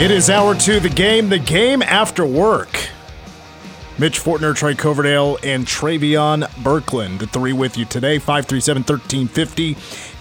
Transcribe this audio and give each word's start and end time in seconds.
It 0.00 0.10
is 0.10 0.30
hour 0.30 0.54
two, 0.54 0.80
the 0.80 0.88
game, 0.88 1.28
the 1.28 1.38
game 1.38 1.82
after 1.82 2.24
work. 2.24 2.70
Mitch 3.98 4.18
Fortner, 4.18 4.56
Trey 4.56 4.74
Coverdale, 4.74 5.36
and 5.42 5.66
Travion 5.66 6.44
Berkland, 6.62 7.18
the 7.18 7.26
three 7.26 7.52
with 7.52 7.76
you 7.76 7.84
today. 7.84 8.18
537 8.18 8.82
1350 8.84 9.76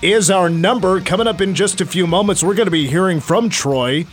is 0.06 0.30
our 0.30 0.50
number. 0.50 1.00
Coming 1.00 1.28
up 1.28 1.40
in 1.40 1.56
just 1.56 1.80
a 1.80 1.86
few 1.86 2.06
moments, 2.08 2.44
we're 2.44 2.56
going 2.56 2.68
to 2.68 2.72
be 2.72 2.88
hearing 2.88 3.22
from 3.22 3.48
Troy 3.48 4.06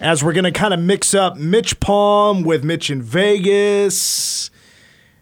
as 0.00 0.24
we're 0.24 0.32
going 0.32 0.44
to 0.44 0.50
kind 0.50 0.72
of 0.72 0.80
mix 0.80 1.12
up 1.12 1.36
Mitch 1.36 1.80
Palm 1.80 2.42
with 2.42 2.64
Mitch 2.64 2.88
in 2.88 3.02
Vegas 3.02 4.50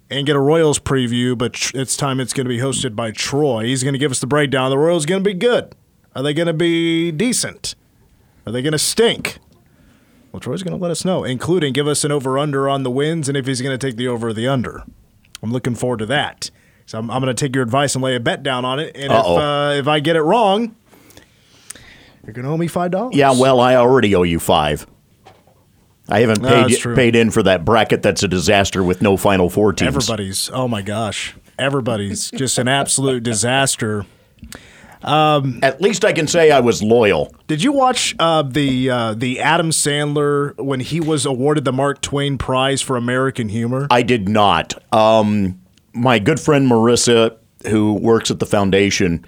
and 0.08 0.24
get 0.24 0.36
a 0.36 0.41
Royals 0.41 0.78
preview, 0.78 1.36
but 1.36 1.72
it's 1.74 1.96
time 1.96 2.20
it's 2.20 2.33
going 2.33 2.44
to 2.44 2.48
be 2.48 2.58
hosted 2.58 2.94
by 2.94 3.11
Troy. 3.11 3.64
He's 3.64 3.83
going 3.83 3.94
to 3.94 3.98
give 3.98 4.12
us 4.12 4.20
the 4.20 4.28
breakdown. 4.28 4.70
The 4.70 4.78
Royals 4.78 5.06
going 5.06 5.24
to 5.24 5.28
be 5.28 5.34
good. 5.34 5.74
Are 6.14 6.22
they 6.22 6.34
going 6.34 6.46
to 6.46 6.52
be 6.52 7.11
decent? 7.11 7.74
Are 8.46 8.52
they 8.52 8.62
going 8.62 8.70
to 8.70 8.78
stink? 8.78 9.41
Well, 10.33 10.41
Troy's 10.41 10.63
going 10.63 10.77
to 10.77 10.83
let 10.83 10.91
us 10.91 11.05
know, 11.05 11.25
including 11.25 11.75
give 11.75 11.87
us 11.87 12.05
an 12.05 12.11
over 12.11 12.39
under 12.39 12.69
on 12.69 12.83
the 12.83 12.91
wins 12.91 13.29
and 13.29 13.37
if 13.37 13.47
he's 13.47 13.61
going 13.61 13.79
to 13.79 13.87
take 13.87 13.97
the 13.97 14.09
over 14.09 14.29
or 14.29 14.33
the 14.33 14.48
under. 14.48 14.83
I'm 15.43 15.53
looking 15.53 15.75
forward 15.75 15.98
to 15.98 16.07
that. 16.07 16.51
So 16.87 16.98
I'm, 16.98 17.11
I'm 17.11 17.23
going 17.23 17.35
to 17.35 17.41
take 17.41 17.55
your 17.55 17.63
advice 17.63 17.95
and 17.95 18.03
lay 18.03 18.17
a 18.17 18.20
bet 18.20 18.43
down 18.43 18.65
on 18.65 18.81
it. 18.81 18.97
And 18.97 19.13
if, 19.13 19.27
uh, 19.27 19.75
if 19.77 19.87
I 19.87 20.01
get 20.01 20.17
it 20.17 20.23
wrong, 20.23 20.75
you're 22.25 22.33
going 22.33 22.47
to 22.47 22.51
owe 22.51 22.57
me 22.57 22.69
$5. 22.69 23.11
Yeah, 23.15 23.33
well, 23.39 23.61
I 23.61 23.77
already 23.77 24.15
owe 24.15 24.23
you 24.23 24.39
five. 24.39 24.87
I 26.09 26.20
haven't 26.20 26.43
paid 26.43 26.77
true. 26.79 26.95
paid 26.95 27.14
in 27.14 27.31
for 27.31 27.43
that 27.45 27.64
bracket. 27.64 28.03
That's 28.03 28.23
a 28.23 28.29
disaster 28.29 28.83
with 28.83 29.03
no 29.03 29.17
Final 29.17 29.49
Four 29.49 29.73
teams. 29.73 29.97
Everybody's, 29.97 30.51
oh 30.53 30.67
my 30.67 30.83
gosh. 30.83 31.35
Everybody's 31.59 32.31
just 32.31 32.59
an 32.59 32.69
absolute 32.69 33.23
disaster. 33.23 34.05
Um, 35.05 35.58
At 35.63 35.80
least 35.80 36.05
I 36.05 36.13
can 36.13 36.27
say 36.27 36.51
I 36.51 36.61
was 36.61 36.83
loyal. 36.83 37.35
Did 37.48 37.63
you 37.63 37.73
watch 37.73 38.14
uh, 38.18 38.42
the 38.42 38.90
uh, 38.90 39.14
the 39.14 39.40
Adam 39.40 39.70
Sandler 39.70 40.57
when 40.58 40.80
he 40.80 41.01
was 41.01 41.27
awarded 41.27 41.64
the 41.64 41.73
Mark 41.73 42.01
Twain 42.01 42.39
Prize 42.39 42.80
for 42.83 42.96
American 42.96 43.48
Humor? 43.48 43.86
I 43.90 44.02
did 44.02 44.29
not. 44.29 44.74
Um, 44.95 45.61
my 45.92 46.18
good 46.18 46.39
friend 46.40 46.70
Marissa, 46.70 47.36
who 47.68 47.95
works 47.95 48.30
at 48.30 48.39
the 48.39 48.46
foundation, 48.46 49.24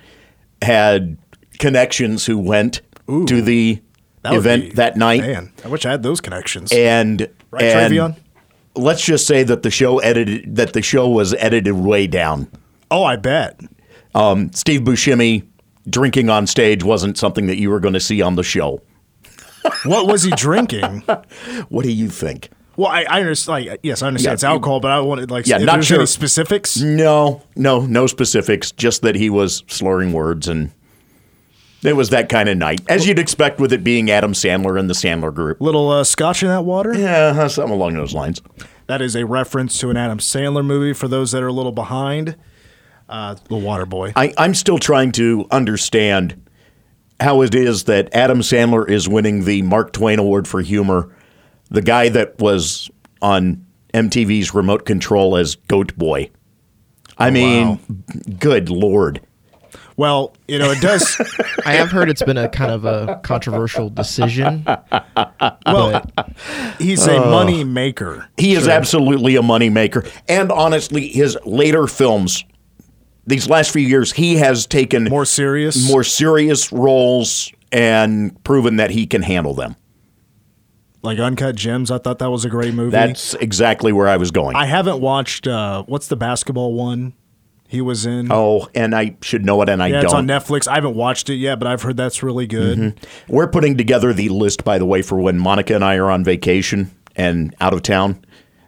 had 0.63 1.17
connections 1.59 2.27
who 2.27 2.39
went 2.39 2.81
to 3.07 3.43
the 3.43 3.81
That 4.23 4.35
event 4.35 4.63
be- 4.65 4.71
that 4.77 4.97
night, 4.97 5.21
Man, 5.21 5.53
I 5.65 5.69
wish 5.69 5.85
I 5.87 5.91
had 5.91 6.03
those 6.03 6.21
connections. 6.21 6.73
and 6.73 7.29
Right, 7.51 7.65
and 7.65 7.93
Travion? 7.93 8.17
let's 8.75 9.05
just 9.05 9.27
say 9.27 9.43
that 9.43 9.63
the 9.63 9.71
show 9.71 9.99
edited 9.99 10.57
that 10.57 10.73
the 10.73 10.83
show 10.83 11.09
was 11.09 11.35
edited 11.35 11.75
way 11.75 12.07
down. 12.07 12.49
oh, 12.91 13.05
I 13.05 13.17
bet. 13.17 13.61
Um, 14.15 14.53
Steve 14.53 14.83
Buscemi 14.83 15.43
drinking 15.89 16.31
on 16.31 16.47
stage 16.47 16.83
wasn't 16.85 17.19
something 17.19 17.47
that 17.47 17.57
you 17.59 17.71
were 17.71 17.81
going 17.81 17.95
to 17.95 18.01
see 18.01 18.23
on 18.23 18.37
the 18.37 18.43
show. 18.43 18.81
What 19.85 20.07
was 20.07 20.23
he 20.23 20.31
drinking? 20.33 21.05
What 21.71 21.85
do 21.85 21.91
you 21.91 22.11
think? 22.11 22.51
Well, 22.77 22.89
I, 22.89 23.05
I 23.05 23.21
understand. 23.21 23.67
Like, 23.67 23.81
yes, 23.83 24.03
I 24.03 24.09
understand 24.09 24.31
Yeah, 24.31 24.35
it's 24.35 24.45
alcohol, 24.45 24.81
but 24.81 24.91
I 24.91 25.01
wanted 25.01 25.31
like, 25.31 25.47
Yeah, 25.47 25.57
not 25.59 25.85
sure. 25.85 25.99
any 25.99 26.07
specifics. 26.07 26.79
No, 26.81 27.43
no, 27.57 27.87
no 27.87 28.07
specifics. 28.07 28.73
Just 28.73 29.01
that 29.03 29.15
he 29.15 29.31
was 29.31 29.63
slurring 29.69 30.13
words, 30.13 30.49
and 30.49 30.71
it 31.83 31.97
was 31.97 32.11
that 32.11 32.29
kind 32.29 32.49
of 32.51 32.59
night, 32.59 32.81
as 32.89 33.07
you'd 33.07 33.19
expect 33.19 33.59
with 33.59 33.73
it 33.73 33.83
being 33.85 34.11
Adam 34.11 34.33
Sandler 34.35 34.79
and 34.79 34.91
the 34.91 34.95
Sandler 34.95 35.33
Group. 35.33 35.61
Little 35.63 35.91
uh, 35.91 36.05
scotch 36.05 36.43
in 36.43 36.49
that 36.51 36.65
water. 36.67 36.93
Yeah, 36.95 37.47
something 37.47 37.73
along 37.73 37.95
those 37.95 38.13
lines. 38.13 38.43
That 38.87 39.01
is 39.01 39.17
a 39.17 39.25
reference 39.25 39.79
to 39.79 39.89
an 39.89 39.97
Adam 39.97 40.19
Sandler 40.19 40.65
movie. 40.65 40.93
For 40.93 41.09
those 41.09 41.33
that 41.33 41.43
are 41.43 41.49
a 41.49 41.53
little 41.53 41.73
behind, 41.73 42.37
uh, 43.09 43.37
The 43.49 43.57
Water 43.57 43.87
Boy. 43.87 44.13
I, 44.17 44.33
I'm 44.39 44.55
still 44.55 44.79
trying 44.79 45.13
to 45.13 45.47
understand 45.51 46.41
how 47.21 47.43
it 47.43 47.55
is 47.55 47.85
that 47.85 48.15
Adam 48.15 48.41
Sandler 48.41 48.89
is 48.89 49.09
winning 49.09 49.45
the 49.45 49.63
Mark 49.63 49.93
Twain 49.93 50.19
Award 50.19 50.49
for 50.49 50.61
humor, 50.63 51.15
the 51.71 51.83
guy 51.83 52.09
that 52.09 52.39
was 52.41 52.91
on 53.23 53.65
MTV's 53.95 54.53
remote 54.55 54.85
control 54.85 55.37
as 55.37 55.55
Goat 55.55 55.97
Boy. 55.97 56.31
I 57.17 57.31
mean, 57.31 57.79
good 58.41 58.69
lord. 58.69 59.21
Well, 59.97 60.35
you 60.49 60.59
know, 60.59 60.73
it 60.73 60.81
does. 60.81 61.17
I 61.65 61.75
have 61.75 61.93
heard 61.93 62.11
it's 62.11 62.23
been 62.25 62.37
a 62.37 62.49
kind 62.49 62.73
of 62.73 62.85
a 62.85 63.21
controversial 63.23 63.89
decision. 63.89 64.65
well, 65.67 66.03
he's 66.81 67.07
a 67.07 67.15
Oh. 67.23 67.31
money 67.31 67.63
maker. 67.63 68.29
He 68.37 68.55
is 68.55 68.67
absolutely 68.67 69.37
a 69.37 69.43
money 69.43 69.71
maker. 69.71 70.05
And 70.29 70.51
honestly, 70.51 71.07
his 71.07 71.39
later 71.45 71.87
films, 71.87 72.45
these 73.27 73.49
last 73.49 73.71
few 73.71 73.87
years, 73.87 74.13
he 74.13 74.37
has 74.37 74.67
taken 74.67 75.05
more 75.05 75.25
serious, 75.25 75.89
more 75.89 76.05
serious 76.05 76.73
roles 76.73 77.51
and 77.73 78.43
proven 78.45 78.77
that 78.77 78.91
he 78.91 79.07
can 79.07 79.23
handle 79.23 79.55
them. 79.55 79.77
Like 81.03 81.19
Uncut 81.19 81.55
Gems, 81.55 81.91
I 81.91 81.99
thought 81.99 82.19
that 82.21 82.31
was 82.31 82.45
a 82.45 82.49
great 82.49 82.73
movie. 82.73 82.91
That's 82.91 83.35
exactly 83.35 83.93
where 83.93 84.09
I 84.09 84.17
was 84.17 84.31
going. 84.31 84.57
I 84.57 84.65
haven't 84.67 85.01
watched. 85.01 85.47
Uh, 85.47 85.83
what's 85.85 86.07
the 86.09 86.17
basketball 86.17 86.73
one? 86.73 87.13
He 87.69 87.81
was 87.81 88.07
in. 88.07 88.29
oh, 88.31 88.69
and 88.75 88.95
I 88.95 89.17
should 89.21 89.45
know 89.45 89.61
it, 89.63 89.69
and 89.69 89.83
I 89.83 89.89
yeah, 89.89 89.97
don't. 89.97 90.05
it's 90.05 90.15
on 90.15 90.27
Netflix. 90.29 90.69
I 90.69 90.77
haven't 90.77 90.95
watched 90.95 91.29
it 91.29 91.35
yet, 91.37 91.59
but 91.59 91.67
I've 91.67 91.83
heard 91.83 91.97
that's 91.97 92.23
really 92.23 92.47
good. 92.47 92.79
Mhm. 92.79 92.97
We're 93.29 93.49
putting 93.49 93.77
together 93.77 94.13
the 94.13 94.29
list, 94.29 94.65
by 94.65 94.79
the 94.79 94.87
way, 94.87 95.03
for 95.03 95.19
when 95.19 95.39
Monica 95.39 95.75
and 95.75 95.83
I 95.85 95.97
are 95.97 96.11
on 96.11 96.25
vacation 96.25 96.91
and 97.17 97.55
out 97.61 97.73
of 97.75 97.83
town. 97.83 98.25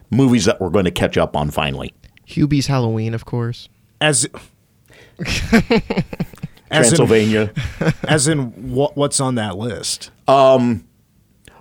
Movies 0.09 0.45
that 0.45 0.59
we're 0.61 0.69
going 0.69 0.85
to 0.85 0.91
catch 0.91 1.17
up 1.17 1.35
on 1.35 1.49
finally. 1.51 1.93
Hubie's 2.25 2.67
Halloween, 2.67 3.13
of 3.13 3.25
course. 3.25 3.69
As 3.99 4.27
Transylvania. 6.71 7.51
In, 7.79 7.93
as 8.07 8.27
in, 8.27 8.71
what, 8.73 8.95
what's 8.97 9.19
on 9.19 9.35
that 9.35 9.57
list? 9.57 10.11
Um, 10.27 10.85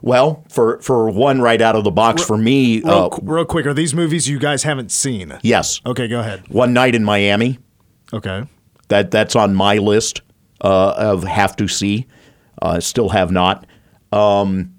well, 0.03 0.45
for 0.49 0.81
for 0.81 1.09
one 1.11 1.41
right 1.41 1.61
out 1.61 1.75
of 1.77 1.85
the 1.85 1.91
box 1.91 2.23
for 2.25 2.37
me, 2.37 2.81
Real, 2.81 3.11
uh, 3.13 3.19
real 3.23 3.45
quick, 3.45 3.67
are 3.67 3.75
these 3.75 3.95
movies 3.95 4.29
you 4.29 4.39
guys 4.39 4.63
haven't 4.63 4.93
seen? 4.93 5.39
yes. 5.43 5.81
Okay, 5.87 6.09
go 6.09 6.21
ahead. 6.21 6.47
One 6.49 6.73
Night 6.73 6.95
in 6.95 7.05
Miami. 7.05 7.59
Okay. 8.13 8.45
That 8.89 9.11
that's 9.11 9.35
on 9.35 9.55
my 9.55 9.79
list 9.79 10.21
uh, 10.61 10.95
of 10.97 11.25
have 11.25 11.57
to 11.57 11.67
see. 11.69 12.07
Uh, 12.63 12.81
still 12.81 13.09
have 13.09 13.31
not. 13.31 13.67
Um, 14.13 14.75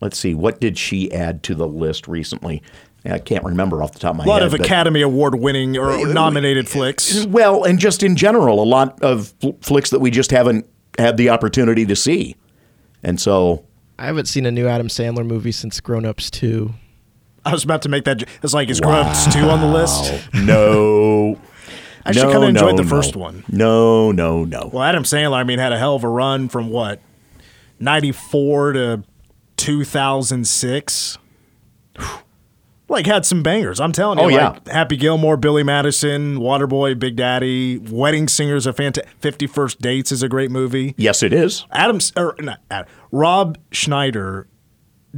let's 0.00 0.18
see. 0.18 0.34
What 0.34 0.60
did 0.60 0.78
she 0.78 1.12
add 1.12 1.42
to 1.44 1.54
the 1.54 1.68
list 1.68 2.08
recently? 2.08 2.62
I 3.04 3.18
can't 3.18 3.44
remember 3.44 3.82
off 3.82 3.92
the 3.92 3.98
top 3.98 4.12
of 4.12 4.18
my 4.18 4.24
head. 4.24 4.28
A 4.28 4.30
lot 4.30 4.42
head. 4.42 4.54
of 4.54 4.60
Academy 4.60 5.02
Award 5.02 5.34
winning 5.34 5.76
or 5.76 6.06
nominated 6.06 6.68
flicks. 6.68 7.26
Well, 7.26 7.64
and 7.64 7.78
just 7.78 8.02
in 8.02 8.14
general, 8.14 8.62
a 8.62 8.64
lot 8.64 9.02
of 9.02 9.34
fl- 9.40 9.50
flicks 9.60 9.90
that 9.90 9.98
we 9.98 10.10
just 10.10 10.30
haven't 10.30 10.68
had 10.98 11.16
the 11.16 11.30
opportunity 11.30 11.84
to 11.86 11.96
see. 11.96 12.36
And 13.02 13.20
so, 13.20 13.64
I 13.98 14.06
haven't 14.06 14.26
seen 14.26 14.46
a 14.46 14.50
new 14.50 14.68
Adam 14.68 14.88
Sandler 14.88 15.26
movie 15.26 15.52
since 15.52 15.80
Grown 15.80 16.04
Ups 16.04 16.30
2. 16.30 16.72
I 17.44 17.52
was 17.52 17.64
about 17.64 17.82
to 17.82 17.88
make 17.88 18.04
that. 18.04 18.22
It's 18.42 18.54
like, 18.54 18.68
is 18.70 18.80
Grown 18.80 19.06
Ups 19.06 19.32
2 19.34 19.40
on 19.40 19.60
the 19.60 19.66
list? 19.66 20.32
no. 20.34 21.38
I 22.04 22.08
actually 22.10 22.24
no, 22.24 22.32
kinda 22.32 22.46
enjoyed 22.48 22.76
no, 22.76 22.82
the 22.82 22.88
first 22.88 23.14
no. 23.14 23.20
one. 23.22 23.44
No, 23.48 24.10
no, 24.10 24.44
no. 24.44 24.70
Well, 24.72 24.82
Adam 24.82 25.04
Sandler, 25.04 25.36
I 25.36 25.44
mean, 25.44 25.60
had 25.60 25.72
a 25.72 25.78
hell 25.78 25.94
of 25.94 26.02
a 26.02 26.08
run 26.08 26.48
from 26.48 26.68
what, 26.68 27.00
94 27.78 28.72
to 28.72 29.04
2006. 29.56 31.18
Like, 32.92 33.06
had 33.06 33.26
some 33.26 33.42
bangers. 33.42 33.80
I'm 33.80 33.92
telling 33.92 34.18
you. 34.18 34.24
Oh, 34.24 34.28
yeah. 34.28 34.50
like 34.50 34.68
Happy 34.68 34.96
Gilmore, 34.96 35.36
Billy 35.36 35.62
Madison, 35.62 36.36
Waterboy, 36.38 36.98
Big 36.98 37.16
Daddy, 37.16 37.78
Wedding 37.78 38.28
Singers, 38.28 38.66
a 38.66 38.72
fantastic. 38.72 39.12
50 39.20 39.46
First 39.48 39.80
Dates 39.80 40.12
is 40.12 40.22
a 40.22 40.28
great 40.28 40.50
movie. 40.50 40.94
Yes, 40.96 41.22
it 41.22 41.32
is. 41.32 41.66
Adams, 41.72 42.12
or 42.16 42.36
not, 42.38 42.60
Ad- 42.70 42.86
Rob 43.10 43.58
Schneider 43.70 44.46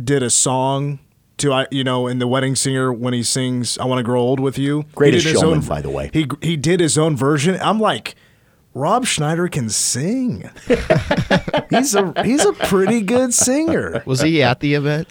did 0.03 0.23
a 0.23 0.31
song 0.31 0.99
to 1.38 1.53
I, 1.53 1.67
you 1.71 1.82
know, 1.85 2.06
in 2.06 2.21
the 2.21 2.26
Wedding 2.29 2.55
Singer 2.56 2.93
when 2.93 3.12
he 3.12 3.23
sings 3.23 3.77
"I 3.79 3.85
Want 3.87 3.99
to 3.99 4.03
Grow 4.05 4.20
Old 4.20 4.38
with 4.41 4.56
You." 4.56 4.82
He 4.82 4.87
Greatest 4.94 5.27
Showman, 5.27 5.59
own- 5.59 5.61
by 5.67 5.82
the 5.82 5.91
way. 5.91 6.11
He 6.12 6.27
he 6.43 6.56
did 6.56 6.79
his 6.81 6.97
own 6.97 7.17
version. 7.17 7.59
I'm 7.61 7.81
like, 7.81 8.15
Rob 8.73 9.05
Schneider 9.05 9.49
can 9.49 9.69
sing. 9.69 10.49
he's 11.70 11.94
a 11.94 12.12
he's 12.25 12.44
a 12.44 12.53
pretty 12.53 13.00
good 13.03 13.35
singer. 13.35 14.03
Was 14.06 14.20
he 14.20 14.43
at 14.43 14.61
the 14.61 14.75
event? 14.75 15.09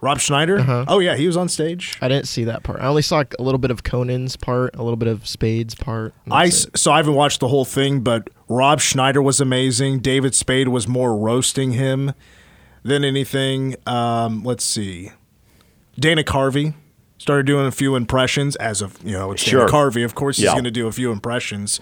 Rob 0.00 0.20
Schneider? 0.20 0.58
Uh-huh. 0.60 0.84
Oh 0.86 1.00
yeah, 1.00 1.16
he 1.16 1.26
was 1.26 1.36
on 1.36 1.48
stage. 1.48 1.98
I 2.00 2.06
didn't 2.08 2.28
see 2.28 2.44
that 2.44 2.62
part. 2.62 2.80
I 2.80 2.86
only 2.86 3.02
saw 3.02 3.24
a 3.38 3.42
little 3.42 3.58
bit 3.58 3.70
of 3.72 3.82
Conan's 3.82 4.36
part, 4.36 4.76
a 4.76 4.82
little 4.82 4.96
bit 4.96 5.08
of 5.08 5.26
Spade's 5.26 5.74
part. 5.74 6.14
I 6.30 6.44
that's 6.44 6.66
s- 6.66 6.70
so 6.80 6.92
I 6.92 6.98
haven't 6.98 7.14
watched 7.14 7.40
the 7.40 7.48
whole 7.48 7.64
thing, 7.64 8.00
but 8.00 8.30
Rob 8.48 8.80
Schneider 8.80 9.20
was 9.20 9.40
amazing. 9.40 9.98
David 9.98 10.34
Spade 10.36 10.68
was 10.68 10.86
more 10.86 11.16
roasting 11.16 11.72
him 11.72 12.12
than 12.84 13.04
anything. 13.04 13.74
Um, 13.86 14.44
let's 14.44 14.64
see, 14.64 15.10
Dana 15.98 16.22
Carvey 16.22 16.74
started 17.18 17.46
doing 17.46 17.66
a 17.66 17.72
few 17.72 17.96
impressions 17.96 18.54
as 18.56 18.80
of 18.80 18.96
you 19.04 19.12
know 19.12 19.32
it's 19.32 19.42
Sure. 19.42 19.66
Dana 19.66 19.72
Carvey. 19.72 20.04
Of 20.04 20.14
course, 20.14 20.36
he's 20.36 20.44
Yeah. 20.44 20.52
going 20.52 20.64
to 20.64 20.70
do 20.70 20.86
a 20.86 20.92
few 20.92 21.10
impressions. 21.10 21.80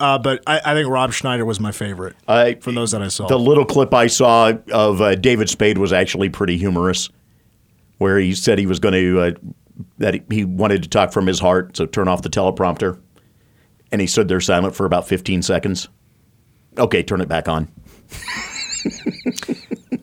Uh, 0.00 0.18
but 0.18 0.42
I, 0.46 0.60
I 0.64 0.74
think 0.74 0.88
Rob 0.88 1.12
Schneider 1.12 1.44
was 1.44 1.58
my 1.60 1.70
favorite 1.72 2.14
I- 2.28 2.54
from 2.60 2.76
those 2.76 2.92
that 2.92 3.02
I 3.02 3.08
saw. 3.08 3.26
The 3.26 3.38
little 3.38 3.64
clip 3.64 3.92
I 3.92 4.06
saw 4.06 4.52
of 4.72 5.00
uh, 5.00 5.16
David 5.16 5.48
Spade 5.50 5.78
was 5.78 5.92
actually 5.92 6.28
pretty 6.28 6.56
humorous, 6.56 7.08
where 8.02 8.18
he 8.18 8.34
said 8.34 8.58
he 8.58 8.66
was 8.66 8.78
going 8.78 8.92
to 8.94 9.20
uh, 9.20 9.30
that 9.98 10.20
he- 10.30 10.44
wanted 10.44 10.82
to 10.82 10.88
talk 10.90 11.12
from 11.12 11.26
his 11.26 11.40
heart, 11.40 11.76
so 11.76 11.86
turn 11.86 12.08
off 12.08 12.20
the 12.22 12.28
teleprompter, 12.28 13.00
and 13.90 14.00
he 14.00 14.06
stood 14.06 14.28
there 14.28 14.40
silent 14.40 14.74
for 14.74 14.84
about 14.84 15.08
15 15.08 15.40
seconds. 15.42 15.88
Okay, 16.76 17.02
turn 17.02 17.20
it 17.22 17.28
back 17.28 17.48
on. 17.48 17.68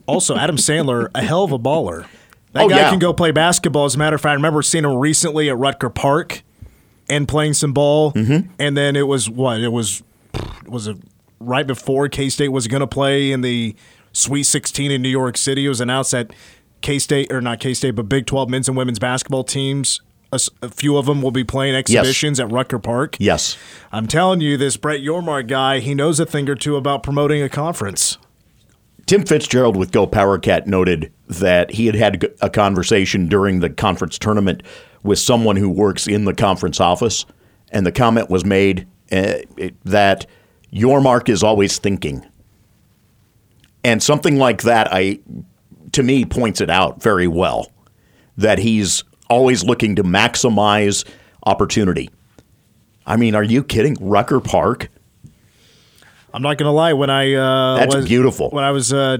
Also, 0.07 0.35
Adam 0.35 0.55
Sandler, 0.55 1.09
a 1.13 1.21
hell 1.21 1.43
of 1.43 1.51
a 1.51 1.59
baller. 1.59 2.07
That 2.53 2.63
Oh, 2.63 2.69
guy 2.69 2.77
yeah. 2.77 2.89
can 2.89 2.97
go 2.97 3.13
play 3.13 3.29
basketball. 3.31 3.85
As 3.85 3.93
a 3.93 3.99
matter 3.99 4.15
of 4.15 4.21
fact, 4.21 4.31
I 4.31 4.33
remember 4.33 4.63
seeing 4.63 4.83
him 4.83 4.95
recently 4.95 5.49
at 5.51 5.57
Rucker 5.57 5.89
Park 5.91 6.41
and 7.07 7.27
playing 7.27 7.53
some 7.53 7.73
ball. 7.73 8.11
Mm-hmm. 8.13 8.49
And 8.57 8.75
then 8.75 8.95
it 8.95 9.05
was 9.07 9.29
what? 9.29 9.61
It 9.61 9.67
was 9.71 10.01
was 10.65 10.87
it 10.87 10.97
right 11.39 11.67
before 11.67 12.09
K 12.09 12.29
State 12.29 12.47
was 12.47 12.65
going 12.67 12.79
to 12.81 12.87
play 12.87 13.31
in 13.31 13.41
the 13.41 13.75
Sweet 14.13 14.43
16 14.43 14.89
in 14.89 15.03
New 15.03 15.09
York 15.09 15.37
City. 15.37 15.65
It 15.67 15.69
was 15.69 15.79
announced 15.81 16.11
that 16.11 16.33
K 16.81 16.99
State 16.99 17.31
or 17.31 17.41
not 17.41 17.59
K 17.59 17.73
State, 17.73 17.91
but 17.91 18.03
Big 18.09 18.25
12 18.25 18.49
men's 18.49 18.67
and 18.67 18.77
women's 18.77 18.99
basketball 18.99 19.43
teams. 19.43 20.01
a 20.31 20.69
few 20.69 20.97
of 20.97 21.07
them 21.07 21.21
will 21.21 21.31
be 21.31 21.43
playing 21.43 21.75
exhibitions 21.75 22.39
at 22.39 22.51
Rucker 22.51 22.79
Park. 22.79 23.17
Yes. 23.19 23.57
I'm 23.91 24.07
telling 24.07 24.41
you, 24.41 24.57
this 24.57 24.77
Brett 24.77 25.01
Yormark 25.01 25.47
guy, 25.47 25.79
he 25.79 25.95
knows 25.95 26.19
a 26.19 26.25
thing 26.25 26.47
or 26.49 26.55
two 26.55 26.75
about 26.75 27.01
promoting 27.03 27.41
a 27.41 27.49
conference. 27.49 28.17
Tim 29.07 29.25
Fitzgerald 29.25 29.75
with 29.75 29.91
Go 29.91 30.05
Power 30.05 30.37
Cat 30.37 30.67
noted 30.67 31.11
that 31.27 31.71
he 31.71 31.87
had 31.87 31.95
had 31.95 32.31
a 32.41 32.49
conversation 32.49 33.27
during 33.27 33.59
the 33.59 33.71
conference 33.71 34.19
tournament 34.19 34.61
with 35.01 35.17
someone 35.17 35.55
who 35.55 35.67
works 35.67 36.05
in 36.05 36.25
the 36.25 36.33
conference 36.35 36.79
office, 36.79 37.25
and 37.71 37.87
the 37.87 37.91
comment 37.91 38.29
was 38.29 38.45
made 38.45 38.87
uh, 39.11 39.39
that 39.83 40.27
Yormark 40.71 41.27
is 41.27 41.41
always 41.41 41.79
thinking, 41.79 42.23
and 43.83 44.03
something 44.03 44.37
like 44.37 44.61
that, 44.61 44.87
I 44.91 45.17
to 45.93 46.03
me 46.03 46.25
points 46.25 46.61
it 46.61 46.69
out 46.69 47.01
very 47.01 47.27
well 47.27 47.71
that 48.37 48.59
he's 48.59 49.03
always 49.29 49.63
looking 49.63 49.95
to 49.95 50.03
maximize 50.03 51.05
opportunity. 51.45 52.09
I 53.05 53.15
mean, 53.17 53.35
are 53.35 53.43
you 53.43 53.63
kidding? 53.63 53.97
Rucker 53.99 54.39
Park. 54.39 54.89
I'm 56.33 56.41
not 56.41 56.57
gonna 56.57 56.71
lie. 56.71 56.93
When 56.93 57.09
I 57.09 57.33
uh, 57.33 57.77
That's 57.77 57.95
was, 57.95 58.05
beautiful. 58.07 58.49
When 58.51 58.63
I 58.63 58.71
was 58.71 58.93
uh, 58.93 59.17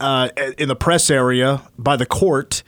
uh, 0.00 0.28
in 0.56 0.68
the 0.68 0.76
press 0.76 1.10
area 1.10 1.62
by 1.78 1.96
the 1.96 2.06
court 2.06 2.62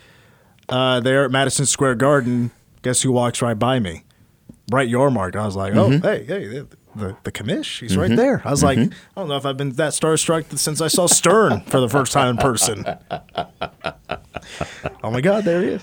uh, 0.69 1.01
there 1.01 1.25
at 1.25 1.31
Madison 1.31 1.67
Square 1.67 1.97
Garden, 1.97 2.51
guess 2.83 3.03
who 3.03 3.13
walks 3.13 3.41
right 3.43 3.59
by 3.59 3.79
me? 3.79 4.03
Brett 4.69 4.89
Yormark. 4.89 5.37
I 5.37 5.45
was 5.47 5.55
like, 5.57 5.75
oh, 5.75 5.89
Mm-hmm. 5.91 6.05
hey, 6.05 6.25
hey, 6.25 6.63
the 6.97 7.17
the, 7.25 7.33
commish, 7.33 7.81
he's 7.81 7.97
right 7.97 8.15
there. 8.15 8.43
I 8.45 8.51
was 8.51 8.63
like, 8.63 8.79
I 8.79 8.91
don't 9.17 9.29
know 9.29 9.37
if 9.37 9.47
I've 9.47 9.57
been 9.57 9.73
that 9.73 9.93
starstruck 9.93 10.57
since 10.59 10.81
I 10.81 10.89
saw 10.89 11.07
Stern 11.07 11.61
for 11.63 11.81
the 11.81 11.89
first 11.89 12.13
time 12.13 12.29
in 12.31 12.37
person. 12.37 12.85
oh 15.03 15.11
my 15.11 15.21
God, 15.21 15.45
there 15.45 15.63
he 15.63 15.69
is. 15.69 15.83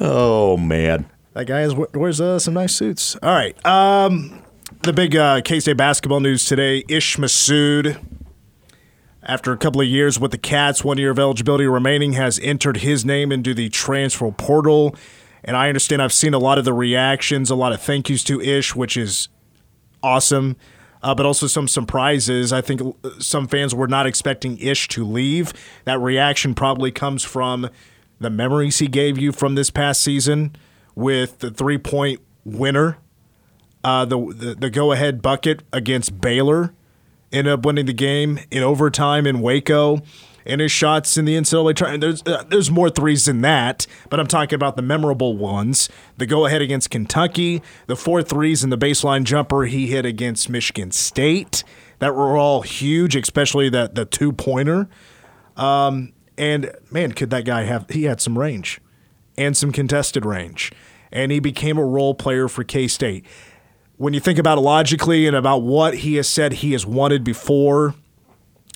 Oh 0.00 0.56
man. 0.56 1.06
That 1.34 1.46
guy 1.46 1.62
is, 1.62 1.74
wears 1.74 2.20
uh, 2.20 2.38
some 2.38 2.54
nice 2.54 2.74
suits. 2.74 3.14
All 3.22 3.34
right. 3.34 3.66
Um, 3.66 4.42
the 4.82 4.92
big 4.92 5.14
uh, 5.14 5.42
K 5.42 5.60
State 5.60 5.76
basketball 5.76 6.20
news 6.20 6.46
today 6.46 6.82
Ish 6.88 7.16
Massoud, 7.16 8.02
after 9.22 9.52
a 9.52 9.56
couple 9.56 9.80
of 9.80 9.86
years 9.86 10.18
with 10.18 10.30
the 10.30 10.38
Cats, 10.38 10.84
one 10.84 10.98
year 10.98 11.10
of 11.10 11.18
eligibility 11.18 11.66
remaining, 11.66 12.12
has 12.12 12.38
entered 12.38 12.78
his 12.78 13.04
name 13.04 13.32
into 13.32 13.52
the 13.52 13.68
transfer 13.68 14.30
portal. 14.30 14.94
And 15.44 15.56
I 15.56 15.68
understand 15.68 16.02
I've 16.02 16.12
seen 16.12 16.34
a 16.34 16.38
lot 16.38 16.58
of 16.58 16.64
the 16.64 16.72
reactions, 16.72 17.50
a 17.50 17.54
lot 17.54 17.72
of 17.72 17.82
thank 17.82 18.08
yous 18.08 18.24
to 18.24 18.40
Ish, 18.40 18.74
which 18.74 18.96
is 18.96 19.28
awesome. 20.02 20.56
Uh, 21.02 21.14
but 21.14 21.24
also 21.24 21.46
some 21.46 21.68
surprises. 21.68 22.52
I 22.52 22.62
think 22.62 22.80
uh, 22.80 23.10
some 23.20 23.46
fans 23.46 23.74
were 23.74 23.86
not 23.86 24.06
expecting 24.06 24.58
Ish 24.58 24.88
to 24.88 25.04
leave. 25.04 25.52
That 25.84 26.00
reaction 26.00 26.54
probably 26.54 26.90
comes 26.90 27.22
from 27.22 27.68
the 28.18 28.30
memories 28.30 28.78
he 28.78 28.88
gave 28.88 29.18
you 29.18 29.30
from 29.30 29.54
this 29.54 29.70
past 29.70 30.00
season 30.00 30.56
with 30.96 31.38
the 31.40 31.50
three 31.50 31.78
point 31.78 32.20
winner, 32.44 32.98
uh, 33.84 34.04
the, 34.04 34.18
the, 34.18 34.54
the 34.54 34.70
go 34.70 34.90
ahead 34.92 35.22
bucket 35.22 35.62
against 35.72 36.20
Baylor, 36.20 36.72
ended 37.30 37.52
up 37.52 37.64
winning 37.64 37.86
the 37.86 37.92
game 37.92 38.40
in 38.50 38.62
overtime 38.62 39.26
in 39.26 39.40
Waco. 39.40 40.02
And 40.46 40.60
his 40.60 40.70
shots 40.70 41.16
in 41.16 41.24
the 41.24 41.34
NCAA 41.34 41.74
tournament. 41.74 42.00
There's 42.00 42.22
uh, 42.22 42.44
there's 42.44 42.70
more 42.70 42.88
threes 42.88 43.24
than 43.24 43.40
that, 43.40 43.86
but 44.08 44.20
I'm 44.20 44.28
talking 44.28 44.54
about 44.54 44.76
the 44.76 44.82
memorable 44.82 45.36
ones. 45.36 45.88
The 46.18 46.26
go 46.26 46.46
ahead 46.46 46.62
against 46.62 46.90
Kentucky, 46.90 47.62
the 47.88 47.96
four 47.96 48.22
threes 48.22 48.62
and 48.62 48.72
the 48.72 48.78
baseline 48.78 49.24
jumper 49.24 49.64
he 49.64 49.88
hit 49.88 50.06
against 50.06 50.48
Michigan 50.48 50.92
State 50.92 51.64
that 51.98 52.14
were 52.14 52.36
all 52.36 52.62
huge, 52.62 53.16
especially 53.16 53.68
that 53.70 53.94
the 53.94 54.04
two 54.04 54.32
pointer. 54.32 54.88
Um, 55.56 56.12
and 56.38 56.70
man, 56.90 57.12
could 57.12 57.30
that 57.30 57.44
guy 57.44 57.62
have? 57.62 57.88
He 57.90 58.04
had 58.04 58.20
some 58.20 58.38
range, 58.38 58.80
and 59.36 59.56
some 59.56 59.72
contested 59.72 60.24
range, 60.24 60.72
and 61.10 61.32
he 61.32 61.40
became 61.40 61.78
a 61.78 61.84
role 61.84 62.14
player 62.14 62.48
for 62.48 62.64
K 62.64 62.88
State. 62.88 63.24
When 63.96 64.12
you 64.12 64.20
think 64.20 64.38
about 64.38 64.58
it 64.58 64.60
logically 64.60 65.26
and 65.26 65.34
about 65.34 65.62
what 65.62 65.94
he 65.94 66.16
has 66.16 66.28
said 66.28 66.54
he 66.54 66.72
has 66.72 66.84
wanted 66.84 67.24
before, 67.24 67.94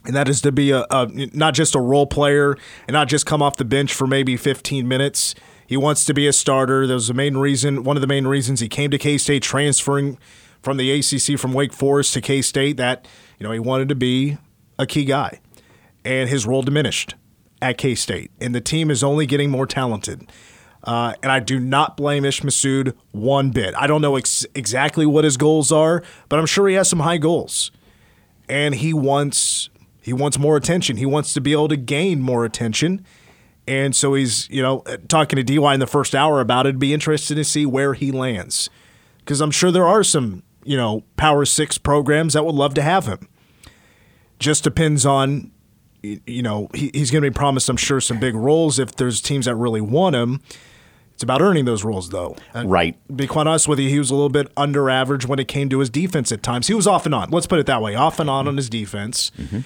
and 0.05 0.15
that 0.15 0.29
is 0.29 0.41
to 0.43 0.53
be 0.53 0.71
a, 0.71 0.87
a 0.91 1.07
not 1.33 1.55
just 1.55 1.75
a 1.75 1.81
role 1.81 2.07
player 2.07 2.57
and 2.87 2.95
not 2.95 3.09
just 3.09 3.27
come 3.27 3.43
off 3.43 3.57
the 3.57 3.65
bench 3.65 3.93
for 3.93 4.07
maybe 4.07 4.37
15 4.37 4.87
minutes. 4.87 5.35
He 5.67 5.77
wants 5.77 6.05
to 6.07 6.15
be 6.15 6.27
a 6.27 6.33
starter. 6.33 6.87
That 6.87 6.95
was 6.95 7.09
the 7.09 7.15
main 7.15 7.37
reason, 7.37 7.85
one 7.85 7.97
of 7.97 8.01
the 8.01 8.07
main 8.07 8.27
reasons 8.27 8.61
he 8.61 8.69
came 8.69 8.91
to 8.91 8.99
K 8.99 9.19
State, 9.19 9.43
transferring 9.43 10.19
from 10.63 10.77
the 10.77 10.91
ACC 10.91 11.39
from 11.39 11.53
Wake 11.53 11.73
Forest 11.73 12.15
to 12.15 12.21
K 12.21 12.43
State. 12.43 12.77
That 12.77 13.07
you 13.39 13.45
know 13.45 13.53
he 13.53 13.61
wanted 13.61 13.89
to 13.91 13.95
be 13.95 14.39
a 14.79 14.87
key 14.87 15.05
guy, 15.05 15.41
and 16.05 16.29
his 16.29 16.47
role 16.47 16.63
diminished 16.63 17.15
at 17.63 17.79
K 17.79 17.95
State, 17.95 18.33
and 18.41 18.55
the 18.55 18.61
team 18.61 18.91
is 18.91 19.05
only 19.05 19.27
getting 19.27 19.51
more 19.51 19.67
talented. 19.67 20.31
Uh, 20.83 21.13
and 21.23 21.31
I 21.31 21.41
do 21.41 21.61
not 21.61 21.97
blame 21.97 22.25
Ish 22.25 22.41
Massoud 22.41 22.95
one 23.13 23.51
bit. 23.51 23.75
I 23.77 23.87
don't 23.87 24.01
know 24.01 24.17
ex- 24.17 24.47
exactly 24.55 25.05
what 25.05 25.25
his 25.25 25.37
goals 25.37 25.71
are, 25.71 26.03
but 26.31 26.39
I'm 26.39 26.47
sure 26.47 26.69
he 26.69 26.75
has 26.75 26.89
some 26.89 27.01
high 27.01 27.19
goals 27.19 27.71
and 28.51 28.75
he 28.75 28.93
wants 28.93 29.71
he 30.01 30.13
wants 30.13 30.39
more 30.39 30.57
attention. 30.57 30.97
He 30.97 31.07
wants 31.07 31.33
to 31.35 31.41
be 31.41 31.53
able 31.53 31.69
to 31.69 31.77
gain 31.77 32.21
more 32.21 32.45
attention. 32.45 33.05
And 33.69 33.95
so 33.95 34.15
he's, 34.15 34.49
you 34.51 34.63
know, 34.63 34.81
uh, 34.87 34.97
talking 35.09 35.37
to 35.37 35.43
DY 35.43 35.75
in 35.75 35.81
the 35.81 35.87
first 35.87 36.15
hour 36.15 36.41
about 36.41 36.67
it. 36.67 36.79
Be 36.79 36.93
interested 36.95 37.35
to 37.37 37.45
see 37.45 37.67
where 37.67 37.95
he 37.95 38.11
lands. 38.11 38.71
Because 39.19 39.41
I'm 39.41 39.51
sure 39.51 39.71
there 39.71 39.87
are 39.87 40.03
some, 40.03 40.43
you 40.65 40.77
know, 40.77 41.05
Power 41.17 41.45
Six 41.45 41.79
programs 41.79 42.33
that 42.33 42.45
would 42.45 42.55
love 42.55 42.75
to 42.75 42.83
have 42.83 43.07
him. 43.07 43.29
Just 44.39 44.65
depends 44.65 45.05
on, 45.05 45.53
you 46.03 46.43
know, 46.43 46.69
he, 46.75 46.91
he's 46.95 47.11
going 47.11 47.23
to 47.23 47.31
be 47.31 47.35
promised, 47.35 47.69
I'm 47.69 47.77
sure, 47.77 48.01
some 48.01 48.19
big 48.19 48.35
roles 48.35 48.79
if 48.79 48.97
there's 48.97 49.21
teams 49.21 49.45
that 49.45 49.55
really 49.55 49.83
want 49.83 50.17
him. 50.17 50.41
It's 51.13 51.23
about 51.23 51.43
earning 51.43 51.67
those 51.67 51.85
roles, 51.85 52.09
though. 52.09 52.35
And 52.55 52.71
Right. 52.71 52.97
be 53.15 53.27
quite 53.27 53.47
honest 53.47 53.69
with 53.69 53.79
you, 53.79 53.91
he 53.91 53.99
was 53.99 54.11
a 54.11 54.15
little 54.15 54.31
bit 54.31 54.51
under 54.57 54.89
average 54.89 55.27
when 55.27 55.39
it 55.39 55.49
came 55.49 55.69
to 55.69 55.81
his 55.81 55.91
defense 55.91 56.33
at 56.33 56.43
times. 56.43 56.69
He 56.69 56.73
was 56.75 56.87
off 56.87 57.05
and 57.05 57.15
on. 57.15 57.29
Let's 57.31 57.47
put 57.47 57.59
it 57.59 57.67
that 57.67 57.83
way, 57.83 57.95
off 57.95 58.19
and 58.19 58.31
on 58.31 58.49
on 58.49 58.57
his 58.57 58.71
defense, 58.71 59.31
mm-hmm. 59.39 59.61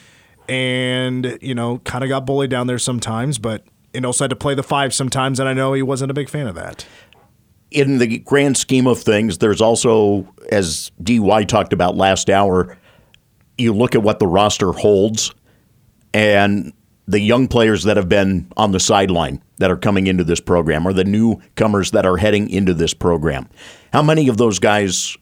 And 0.49 1.39
you 1.41 1.55
know, 1.55 1.79
kind 1.79 2.05
of 2.05 2.09
got 2.09 2.27
bullied 2.27 2.51
down 2.51 2.67
there 2.67 2.79
sometimes. 2.79 3.39
But 3.39 3.65
and 3.95 4.05
also 4.05 4.25
had 4.25 4.31
to 4.31 4.37
play 4.37 4.55
the 4.55 4.63
five 4.63 4.93
sometimes, 4.93 5.39
and 5.39 5.49
I 5.49 5.53
know 5.53 5.73
he 5.73 5.83
wasn't 5.83 6.11
a 6.11 6.15
big 6.15 6.29
fan 6.29 6.47
of 6.47 6.55
that. 6.57 6.85
in 7.71 7.99
the 7.99 8.19
grand 8.21 8.57
scheme 8.57 8.87
of 8.87 9.01
things, 9.03 9.39
there's 9.39 9.61
also, 9.61 10.29
as 10.51 10.93
DY 11.03 11.45
talked 11.45 11.73
about 11.73 11.97
last 11.97 12.31
hour, 12.31 12.79
you 13.59 13.73
look 13.73 13.95
at 13.95 14.03
what 14.03 14.21
the 14.21 14.27
roster 14.27 14.73
holds 14.73 15.35
and 16.13 16.73
the 17.07 17.21
young 17.21 17.49
players 17.49 17.83
that 17.85 17.97
have 17.97 18.09
been 18.09 18.51
on 18.57 18.73
the 18.73 18.81
sideline 18.81 19.43
that 19.59 19.71
are 19.71 19.77
coming 19.77 20.07
into 20.07 20.25
this 20.25 20.41
program 20.41 20.87
or 20.87 20.93
the 20.93 21.05
newcomers 21.05 21.91
that 21.91 22.07
are 22.07 22.17
heading 22.17 22.49
into 22.49 22.73
this 22.73 22.95
program. 22.95 23.49
How 23.93 24.03
many 24.03 24.29
of 24.29 24.37
those 24.37 24.59
guys 24.59 25.17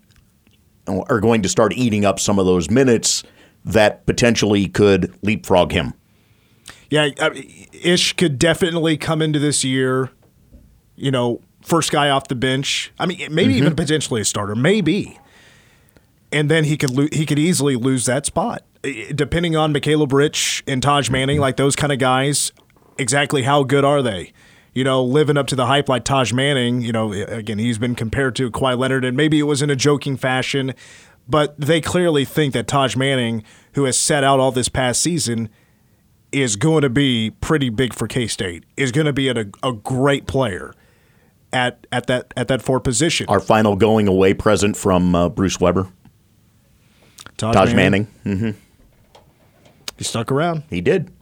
are 0.86 1.20
going 1.20 1.42
to 1.42 1.48
start 1.48 1.72
eating 1.72 2.04
up 2.04 2.20
some 2.20 2.38
of 2.38 2.46
those 2.46 2.70
minutes 2.70 3.24
that 3.64 4.06
potentially 4.06 4.68
could 4.68 5.14
leapfrog 5.22 5.72
him? 5.72 5.94
Yeah, 6.90 7.08
Ish 7.72 8.14
could 8.14 8.38
definitely 8.38 8.96
come 8.98 9.22
into 9.22 9.38
this 9.38 9.64
year, 9.64 10.10
you 10.94 11.10
know, 11.10 11.40
first 11.62 11.90
guy 11.90 12.10
off 12.10 12.28
the 12.28 12.34
bench. 12.34 12.92
I 12.98 13.06
mean, 13.06 13.18
maybe 13.30 13.54
mm-hmm. 13.54 13.62
even 13.62 13.76
potentially 13.76 14.20
a 14.20 14.24
starter, 14.24 14.54
maybe. 14.54 15.18
And 16.30 16.50
then 16.50 16.64
he 16.64 16.76
could 16.76 16.90
lo- 16.90 17.08
he 17.12 17.24
could 17.24 17.38
easily 17.38 17.76
lose 17.76 18.04
that 18.06 18.26
spot, 18.26 18.62
depending 19.14 19.56
on 19.56 19.72
Caleb 19.74 20.12
Rich 20.12 20.64
and 20.66 20.82
Taj 20.82 21.08
Manning, 21.08 21.36
mm-hmm. 21.36 21.42
like 21.42 21.56
those 21.56 21.76
kind 21.76 21.92
of 21.92 21.98
guys. 21.98 22.52
Exactly 22.98 23.42
how 23.42 23.64
good 23.64 23.84
are 23.84 24.02
they? 24.02 24.32
You 24.74 24.84
know, 24.84 25.02
living 25.02 25.36
up 25.36 25.46
to 25.48 25.56
the 25.56 25.66
hype 25.66 25.88
like 25.88 26.04
Taj 26.04 26.32
Manning. 26.32 26.80
You 26.82 26.92
know, 26.92 27.12
again, 27.12 27.58
he's 27.58 27.78
been 27.78 27.94
compared 27.94 28.34
to 28.36 28.50
Kawhi 28.50 28.78
Leonard, 28.78 29.04
and 29.04 29.16
maybe 29.16 29.38
it 29.38 29.44
was 29.44 29.62
in 29.62 29.70
a 29.70 29.76
joking 29.76 30.16
fashion, 30.16 30.74
but 31.28 31.58
they 31.58 31.80
clearly 31.80 32.24
think 32.24 32.52
that 32.54 32.66
Taj 32.66 32.96
Manning, 32.96 33.44
who 33.74 33.84
has 33.84 33.98
set 33.98 34.24
out 34.24 34.40
all 34.40 34.52
this 34.52 34.68
past 34.68 35.00
season, 35.00 35.48
is 36.30 36.56
going 36.56 36.82
to 36.82 36.90
be 36.90 37.30
pretty 37.40 37.68
big 37.70 37.94
for 37.94 38.06
K 38.08 38.26
State. 38.26 38.64
Is 38.76 38.92
going 38.92 39.06
to 39.06 39.12
be 39.12 39.28
a, 39.28 39.46
a 39.62 39.72
great 39.72 40.26
player 40.26 40.74
at 41.52 41.86
at 41.92 42.06
that 42.06 42.32
at 42.36 42.48
that 42.48 42.62
four 42.62 42.80
position. 42.80 43.26
Our 43.28 43.40
final 43.40 43.76
going 43.76 44.08
away 44.08 44.34
present 44.34 44.76
from 44.76 45.14
uh, 45.14 45.28
Bruce 45.28 45.60
Weber, 45.60 45.88
Taj 47.36 47.74
Manning. 47.74 48.04
hmm 48.24 48.50
He 49.98 50.04
stuck 50.04 50.32
around. 50.32 50.64
He 50.70 50.80
did. 50.80 51.12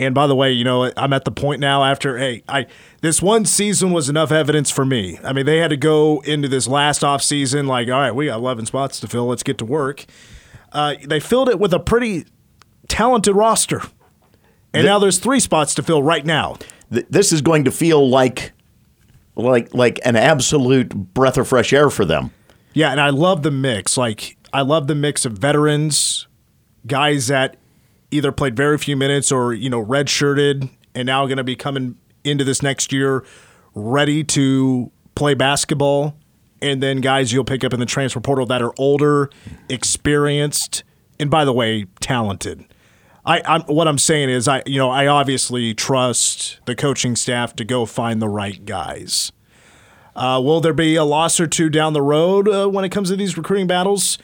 And 0.00 0.14
by 0.14 0.26
the 0.26 0.34
way, 0.34 0.50
you 0.50 0.64
know, 0.64 0.90
I'm 0.96 1.12
at 1.12 1.26
the 1.26 1.30
point 1.30 1.60
now 1.60 1.84
after 1.84 2.16
hey, 2.16 2.42
I 2.48 2.66
this 3.02 3.20
one 3.20 3.44
season 3.44 3.92
was 3.92 4.08
enough 4.08 4.32
evidence 4.32 4.70
for 4.70 4.86
me. 4.86 5.18
I 5.22 5.34
mean, 5.34 5.44
they 5.44 5.58
had 5.58 5.68
to 5.70 5.76
go 5.76 6.20
into 6.20 6.48
this 6.48 6.66
last 6.66 7.04
off 7.04 7.22
season 7.22 7.66
like, 7.66 7.88
all 7.88 8.00
right, 8.00 8.14
we 8.14 8.26
got 8.26 8.38
11 8.38 8.64
spots 8.66 8.98
to 9.00 9.06
fill. 9.06 9.26
Let's 9.26 9.42
get 9.42 9.58
to 9.58 9.64
work. 9.66 10.06
Uh, 10.72 10.94
they 11.06 11.20
filled 11.20 11.50
it 11.50 11.58
with 11.58 11.74
a 11.74 11.78
pretty 11.78 12.24
talented 12.88 13.36
roster, 13.36 13.82
and 14.72 14.86
now 14.86 14.98
there's 14.98 15.18
three 15.18 15.40
spots 15.40 15.74
to 15.74 15.82
fill 15.82 16.02
right 16.02 16.24
now. 16.24 16.56
Th- 16.90 17.06
this 17.10 17.32
is 17.32 17.42
going 17.42 17.64
to 17.64 17.70
feel 17.70 18.08
like 18.08 18.52
like 19.36 19.74
like 19.74 20.00
an 20.04 20.16
absolute 20.16 20.94
breath 20.94 21.36
of 21.36 21.46
fresh 21.46 21.72
air 21.74 21.90
for 21.90 22.06
them. 22.06 22.30
Yeah, 22.72 22.90
and 22.90 23.00
I 23.00 23.10
love 23.10 23.42
the 23.42 23.50
mix. 23.50 23.98
Like 23.98 24.38
I 24.52 24.62
love 24.62 24.86
the 24.86 24.94
mix 24.94 25.26
of 25.26 25.32
veterans, 25.32 26.26
guys 26.86 27.26
that 27.26 27.56
either 28.10 28.32
played 28.32 28.56
very 28.56 28.78
few 28.78 28.96
minutes 28.96 29.30
or 29.32 29.52
you 29.52 29.70
know 29.70 29.84
redshirted, 29.84 30.70
and 30.94 31.06
now 31.06 31.26
going 31.26 31.38
to 31.38 31.44
be 31.44 31.56
coming 31.56 31.96
into 32.24 32.44
this 32.44 32.62
next 32.62 32.92
year 32.92 33.24
ready 33.74 34.24
to 34.24 34.90
play 35.14 35.34
basketball, 35.34 36.16
and 36.60 36.82
then 36.82 37.00
guys 37.00 37.32
you'll 37.32 37.44
pick 37.44 37.64
up 37.64 37.72
in 37.72 37.80
the 37.80 37.86
transfer 37.86 38.20
portal 38.20 38.46
that 38.46 38.62
are 38.62 38.72
older, 38.78 39.30
experienced, 39.68 40.82
and 41.18 41.30
by 41.30 41.44
the 41.44 41.52
way, 41.52 41.86
talented. 42.00 42.64
I, 43.24 43.42
I'm, 43.44 43.62
what 43.62 43.86
I'm 43.86 43.98
saying 43.98 44.30
is, 44.30 44.48
I 44.48 44.62
you 44.66 44.78
know 44.78 44.90
I 44.90 45.06
obviously 45.06 45.74
trust 45.74 46.60
the 46.66 46.74
coaching 46.74 47.16
staff 47.16 47.54
to 47.56 47.64
go 47.64 47.86
find 47.86 48.20
the 48.20 48.28
right 48.28 48.64
guys. 48.64 49.32
Uh, 50.16 50.40
will 50.42 50.60
there 50.60 50.72
be 50.72 50.96
a 50.96 51.04
loss 51.04 51.38
or 51.38 51.46
two 51.46 51.68
down 51.70 51.92
the 51.92 52.02
road 52.02 52.48
uh, 52.48 52.66
when 52.66 52.84
it 52.84 52.90
comes 52.90 53.10
to 53.10 53.16
these 53.16 53.36
recruiting 53.36 53.66
battles? 53.66 54.18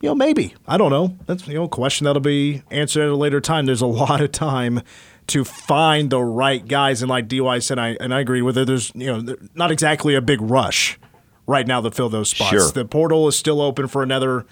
You 0.00 0.10
know, 0.10 0.14
maybe. 0.14 0.54
I 0.66 0.76
don't 0.76 0.90
know. 0.90 1.16
That's 1.26 1.46
you 1.48 1.54
know 1.54 1.64
a 1.64 1.68
question 1.68 2.04
that'll 2.04 2.20
be 2.20 2.62
answered 2.70 3.02
at 3.02 3.08
a 3.08 3.16
later 3.16 3.40
time. 3.40 3.66
There's 3.66 3.80
a 3.80 3.86
lot 3.86 4.20
of 4.20 4.32
time 4.32 4.82
to 5.28 5.44
find 5.44 6.10
the 6.10 6.22
right 6.22 6.66
guys, 6.66 7.02
and 7.02 7.08
like 7.10 7.28
DY 7.28 7.58
said, 7.60 7.78
I 7.78 7.96
and 8.00 8.14
I 8.14 8.20
agree 8.20 8.42
with 8.42 8.56
it. 8.56 8.66
There's 8.66 8.92
you 8.94 9.06
know 9.06 9.36
not 9.54 9.70
exactly 9.70 10.14
a 10.14 10.20
big 10.20 10.40
rush 10.40 10.98
right 11.46 11.66
now 11.66 11.80
to 11.80 11.90
fill 11.90 12.08
those 12.08 12.30
spots. 12.30 12.50
Sure. 12.50 12.70
The 12.70 12.84
portal 12.84 13.26
is 13.26 13.36
still 13.36 13.60
open 13.60 13.88
for 13.88 14.02
another, 14.02 14.46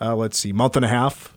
uh, 0.00 0.16
let's 0.16 0.38
see, 0.38 0.52
month 0.52 0.76
and 0.76 0.84
a 0.84 0.88
half 0.88 1.36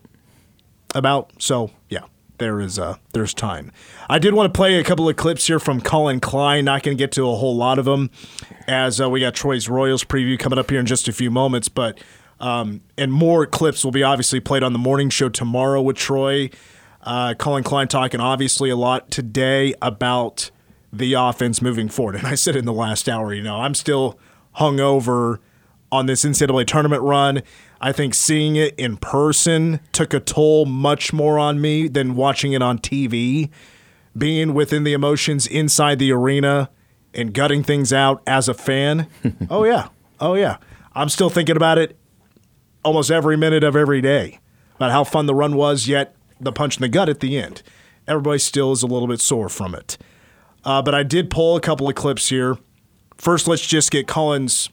about. 0.96 1.32
So 1.42 1.72
yeah, 1.90 2.06
there 2.40 2.60
is 2.60 2.80
uh 2.80 2.98
there's 3.14 3.34
time. 3.34 3.72
I 4.10 4.18
did 4.18 4.34
want 4.34 4.52
to 4.54 4.58
play 4.58 4.80
a 4.80 4.84
couple 4.84 5.08
of 5.08 5.16
clips 5.18 5.46
here 5.46 5.60
from 5.60 5.82
Collin 5.82 6.20
Klein. 6.20 6.66
Not 6.66 6.82
going 6.82 6.98
to 6.98 7.02
get 7.02 7.12
to 7.14 7.30
a 7.30 7.36
whole 7.36 7.56
lot 7.56 7.78
of 7.78 7.86
them, 7.86 8.10
as 8.68 9.00
uh, 9.00 9.10
we 9.10 9.20
got 9.20 9.36
Troy's 9.36 9.70
Royals 9.70 10.04
preview 10.04 10.40
coming 10.40 10.58
up 10.58 10.70
here 10.70 10.80
in 10.80 10.86
just 10.86 11.08
a 11.08 11.14
few 11.14 11.30
moments. 11.30 11.70
But 11.70 12.00
um, 12.40 12.82
and 12.98 13.12
more 13.12 13.46
clips 13.46 13.84
will 13.84 13.92
be 13.92 14.04
obviously 14.04 14.40
played 14.40 14.64
on 14.64 14.74
the 14.74 14.80
morning 14.80 15.10
show 15.10 15.30
tomorrow 15.30 15.82
with 15.82 15.96
Troy. 15.96 16.50
Uh, 17.02 17.34
Collin 17.38 17.64
Klein 17.64 17.88
talking 17.88 18.20
obviously 18.20 18.70
a 18.70 18.76
lot 18.76 19.12
today 19.12 19.74
about 19.82 20.52
the 20.92 21.14
offense 21.14 21.62
moving 21.62 21.90
forward. 21.90 22.16
And 22.26 22.28
I 22.28 22.36
said 22.36 22.56
in 22.56 22.66
the 22.66 22.74
last 22.74 23.08
hour, 23.08 23.34
you 23.34 23.44
know, 23.44 23.62
I'm 23.62 23.74
still 23.76 24.20
hungover 24.58 25.40
on 25.92 26.08
this 26.08 26.26
NCAA 26.26 26.66
tournament 26.66 27.02
run. 27.04 27.42
I 27.80 27.92
think 27.92 28.14
seeing 28.14 28.56
it 28.56 28.74
in 28.76 28.98
person 28.98 29.80
took 29.92 30.14
a 30.14 30.20
toll 30.20 30.66
much 30.66 31.14
more 31.14 31.38
on 31.38 31.62
me 31.62 31.88
than 31.88 32.16
watching 32.16 32.54
it 32.54 32.62
on 32.62 32.80
TV. 32.80 33.50
Being 34.18 34.54
within 34.54 34.86
the 34.86 34.94
emotions 34.94 35.46
inside 35.46 36.00
the 36.00 36.12
arena 36.12 36.70
and 37.14 37.34
gutting 37.34 37.64
things 37.64 37.92
out 37.92 38.24
as 38.26 38.48
a 38.48 38.54
fan. 38.54 39.08
oh, 39.50 39.66
yeah. 39.66 39.90
Oh, 40.20 40.36
yeah. 40.36 40.58
I'm 40.94 41.10
still 41.10 41.30
thinking 41.30 41.58
about 41.58 41.78
it 41.78 41.98
almost 42.86 43.12
every 43.12 43.36
minute 43.36 43.64
of 43.64 43.76
every 43.76 44.00
day 44.00 44.40
about 44.76 44.92
how 44.92 45.04
fun 45.04 45.26
the 45.26 45.36
run 45.36 45.56
was, 45.56 45.88
yet 45.88 46.16
the 46.40 46.52
punch 46.52 46.78
in 46.78 46.82
the 46.82 46.88
gut 46.88 47.10
at 47.10 47.20
the 47.20 47.38
end. 47.38 47.64
Everybody 48.08 48.40
still 48.40 48.72
is 48.72 48.84
a 48.84 48.88
little 48.88 49.08
bit 49.08 49.20
sore 49.20 49.50
from 49.50 49.74
it. 49.74 49.98
Uh, 50.64 50.82
but 50.82 50.94
I 50.94 51.04
did 51.04 51.30
pull 51.30 51.56
a 51.56 51.62
couple 51.62 51.90
of 51.90 51.96
clips 51.96 52.30
here. 52.30 52.58
First, 53.18 53.48
let's 53.48 53.66
just 53.66 53.92
get 53.92 54.08
Collin's 54.08 54.70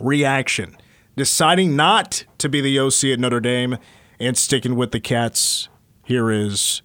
reaction. 0.00 0.76
Deciding 1.16 1.76
not 1.76 2.24
to 2.38 2.48
be 2.48 2.60
the 2.60 2.78
OC 2.78 3.04
at 3.04 3.18
Notre 3.18 3.40
Dame 3.40 3.78
and 4.18 4.36
sticking 4.36 4.76
with 4.76 4.92
the 4.92 5.00
Cats. 5.00 5.68
Here 6.04 6.30
is 6.30 6.82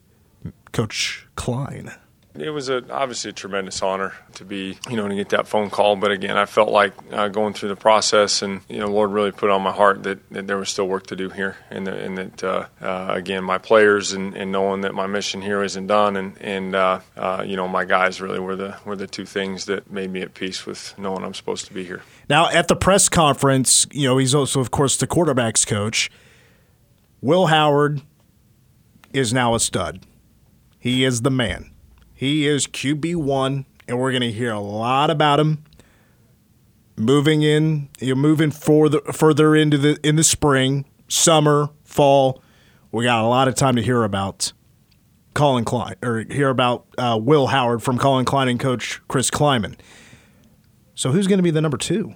Coach 0.74 1.28
Klein. 1.36 1.92
It 2.34 2.50
was 2.50 2.70
a, 2.70 2.82
obviously 2.90 3.32
a 3.32 3.34
tremendous 3.34 3.82
honor 3.82 4.14
to 4.36 4.46
be, 4.46 4.78
you 4.90 4.96
know, 4.96 5.06
to 5.06 5.14
get 5.16 5.30
that 5.30 5.48
phone 5.48 5.70
call. 5.70 5.98
But 5.98 6.12
again, 6.12 6.38
I 6.38 6.46
felt 6.46 6.70
like 6.70 6.94
uh, 7.12 7.28
going 7.28 7.54
through 7.54 7.68
the 7.70 7.76
process, 7.76 8.42
and 8.42 8.62
you 8.70 8.80
know, 8.80 8.88
Lord 8.88 9.12
really 9.12 9.32
put 9.32 9.50
on 9.50 9.62
my 9.62 9.74
heart 9.74 10.04
that, 10.04 10.20
that 10.30 10.48
there 10.48 10.56
was 10.58 10.70
still 10.70 10.88
work 10.88 11.08
to 11.08 11.18
do 11.18 11.30
here, 11.30 11.58
and, 11.70 11.86
that- 11.88 12.00
and 12.00 12.18
that 12.18 12.44
uh, 12.44 12.66
uh, 12.82 13.08
again, 13.10 13.44
my 13.44 13.58
players 13.58 14.14
and, 14.14 14.34
and 14.38 14.50
knowing 14.50 14.80
that 14.82 14.94
my 14.94 15.08
mission 15.08 15.42
here 15.42 15.62
isn't 15.62 15.88
done, 15.88 16.16
and 16.16 16.38
and 16.40 16.74
uh, 16.74 17.02
uh, 17.18 17.44
you 17.46 17.58
know, 17.58 17.68
my 17.68 17.84
guys 17.84 18.22
really 18.22 18.40
were 18.40 18.56
the 18.56 18.78
were 18.86 18.96
the 18.96 19.08
two 19.08 19.26
things 19.26 19.66
that 19.66 19.92
made 19.92 20.10
me 20.10 20.22
at 20.22 20.34
peace 20.34 20.66
with 20.66 20.94
knowing 20.98 21.26
I'm 21.26 21.34
supposed 21.34 21.66
to 21.66 21.74
be 21.74 21.84
here. 21.84 22.02
Now, 22.30 22.50
at 22.50 22.70
the 22.70 22.78
press 22.78 23.10
conference, 23.10 23.88
you 23.92 24.08
know, 24.08 24.18
he's 24.18 24.34
also, 24.34 24.62
of 24.62 24.72
course, 24.72 24.96
the 24.96 25.06
quarterback's 25.08 25.66
coach. 25.66 26.10
Will 27.20 27.48
Howard 27.48 28.02
is 29.12 29.34
now 29.34 29.54
a 29.54 29.60
stud. 29.60 30.06
He 30.80 31.04
is 31.04 31.24
the 31.24 31.30
man. 31.32 31.71
He 32.22 32.46
is 32.46 32.68
QB1, 32.68 33.66
and 33.88 33.98
we're 33.98 34.12
going 34.12 34.22
to 34.22 34.32
hear 34.32 34.52
a 34.52 34.60
lot 34.60 35.10
about 35.10 35.40
him 35.40 35.64
moving 36.96 37.42
in, 37.42 37.90
you 38.00 38.14
know, 38.14 38.22
moving 38.22 38.52
further, 38.52 39.00
further 39.12 39.56
into 39.56 39.76
the 39.80 40.00
in 40.04 40.18
the 40.18 40.24
spring, 40.24 40.86
summer, 41.08 41.72
fall. 41.84 42.44
We 42.92 43.06
got 43.06 43.24
a 43.24 43.28
lot 43.28 43.48
of 43.48 43.56
time 43.56 43.76
to 43.76 43.82
hear 43.82 44.04
about 44.04 44.54
Collin 45.34 45.66
Klein, 45.66 45.96
or 46.04 46.20
hear 46.30 46.50
about 46.50 46.86
uh, 46.96 47.18
Will 47.20 47.48
Howard 47.48 47.82
from 47.82 47.98
Collin 47.98 48.26
Klein 48.26 48.50
and 48.50 48.60
Coach 48.60 49.02
Chris 49.08 49.32
Klieman. 49.32 49.74
So 50.94 51.12
who's 51.12 51.26
going 51.26 51.40
to 51.40 51.44
be 51.44 51.50
the 51.50 51.62
number 51.62 51.78
two? 51.80 52.14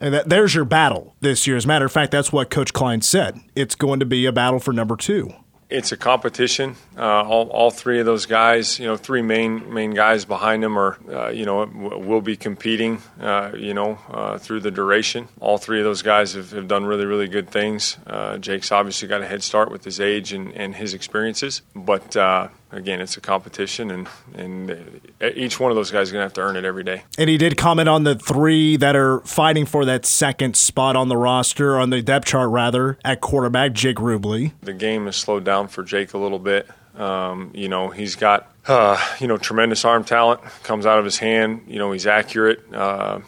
And 0.00 0.14
that, 0.14 0.28
there's 0.28 0.52
your 0.52 0.64
battle 0.64 1.14
this 1.20 1.46
year. 1.46 1.56
As 1.56 1.64
a 1.64 1.68
matter 1.68 1.84
of 1.84 1.92
fact, 1.92 2.10
that's 2.10 2.32
what 2.32 2.50
Coach 2.50 2.72
Klein 2.72 3.02
said. 3.02 3.38
It's 3.54 3.76
going 3.76 4.00
to 4.00 4.06
be 4.06 4.26
a 4.26 4.32
battle 4.32 4.58
for 4.58 4.72
number 4.72 4.96
two. 4.96 5.32
It's 5.70 5.92
a 5.92 5.96
competition. 5.96 6.76
Uh, 6.96 7.22
all, 7.22 7.48
all 7.48 7.70
three 7.70 8.00
of 8.00 8.06
those 8.06 8.26
guys, 8.26 8.78
you 8.78 8.86
know, 8.86 8.96
three 8.96 9.22
main 9.22 9.72
main 9.72 9.92
guys 9.92 10.24
behind 10.24 10.62
them 10.62 10.78
are, 10.78 10.98
uh, 11.10 11.28
you 11.28 11.46
know, 11.46 11.64
will 11.64 12.20
be 12.20 12.36
competing, 12.36 13.00
uh, 13.20 13.52
you 13.56 13.72
know, 13.72 13.98
uh, 14.10 14.38
through 14.38 14.60
the 14.60 14.70
duration. 14.70 15.28
All 15.40 15.58
three 15.58 15.78
of 15.78 15.84
those 15.84 16.02
guys 16.02 16.34
have, 16.34 16.50
have 16.50 16.68
done 16.68 16.84
really, 16.84 17.06
really 17.06 17.28
good 17.28 17.50
things. 17.50 17.96
Uh, 18.06 18.38
Jake's 18.38 18.72
obviously 18.72 19.08
got 19.08 19.22
a 19.22 19.26
head 19.26 19.42
start 19.42 19.70
with 19.70 19.84
his 19.84 20.00
age 20.00 20.32
and, 20.32 20.52
and 20.52 20.74
his 20.74 20.94
experiences, 20.94 21.62
but. 21.74 22.16
Uh, 22.16 22.48
again, 22.72 23.00
it's 23.00 23.16
a 23.16 23.20
competition, 23.20 23.90
and 23.90 24.08
and 24.34 25.00
each 25.34 25.58
one 25.60 25.70
of 25.70 25.76
those 25.76 25.90
guys 25.90 26.08
is 26.08 26.12
going 26.12 26.20
to 26.20 26.24
have 26.24 26.32
to 26.34 26.40
earn 26.40 26.56
it 26.56 26.64
every 26.64 26.84
day. 26.84 27.02
And 27.18 27.28
he 27.28 27.36
did 27.36 27.56
comment 27.56 27.88
on 27.88 28.04
the 28.04 28.14
three 28.14 28.76
that 28.76 28.96
are 28.96 29.20
fighting 29.20 29.66
for 29.66 29.84
that 29.84 30.06
second 30.06 30.56
spot 30.56 30.96
on 30.96 31.08
the 31.08 31.16
roster, 31.16 31.78
on 31.78 31.90
the 31.90 32.02
depth 32.02 32.26
chart 32.26 32.50
rather, 32.50 32.98
at 33.04 33.20
quarterback, 33.20 33.72
Jake 33.72 33.96
Rubley. 33.96 34.52
The 34.62 34.72
game 34.72 35.06
has 35.06 35.16
slowed 35.16 35.44
down 35.44 35.59
for 35.68 35.82
Jake 35.82 36.14
a 36.14 36.18
little 36.18 36.38
bit. 36.38 36.68
Um, 36.94 37.50
you 37.54 37.68
know, 37.68 37.88
he's 37.88 38.16
got 38.16 38.52
uh, 38.66 38.98
you 39.20 39.26
know 39.26 39.38
tremendous 39.38 39.84
arm 39.84 40.04
talent 40.04 40.40
comes 40.62 40.86
out 40.86 40.98
of 40.98 41.04
his 41.04 41.18
hand. 41.18 41.62
You 41.66 41.78
know, 41.78 41.92
he's 41.92 42.06
accurate. 42.06 42.62
Uh, 42.72 43.20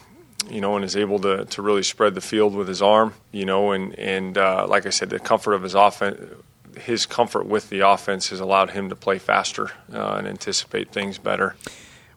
you 0.50 0.60
know, 0.60 0.76
and 0.76 0.84
is 0.84 0.96
able 0.96 1.18
to, 1.20 1.44
to 1.46 1.62
really 1.62 1.82
spread 1.82 2.14
the 2.14 2.20
field 2.20 2.54
with 2.54 2.68
his 2.68 2.82
arm, 2.82 3.14
you 3.30 3.44
know, 3.44 3.70
and, 3.70 3.96
and 3.98 4.36
uh, 4.36 4.66
like 4.68 4.86
I 4.86 4.90
said, 4.90 5.08
the 5.08 5.20
comfort 5.20 5.54
of 5.54 5.62
his 5.62 5.74
offense, 5.74 6.20
his 6.78 7.06
comfort 7.06 7.46
with 7.46 7.70
the 7.70 7.80
offense 7.80 8.30
has 8.30 8.40
allowed 8.40 8.70
him 8.70 8.88
to 8.88 8.96
play 8.96 9.18
faster 9.18 9.70
uh, 9.92 10.16
and 10.18 10.26
anticipate 10.26 10.90
things 10.90 11.18
better. 11.18 11.54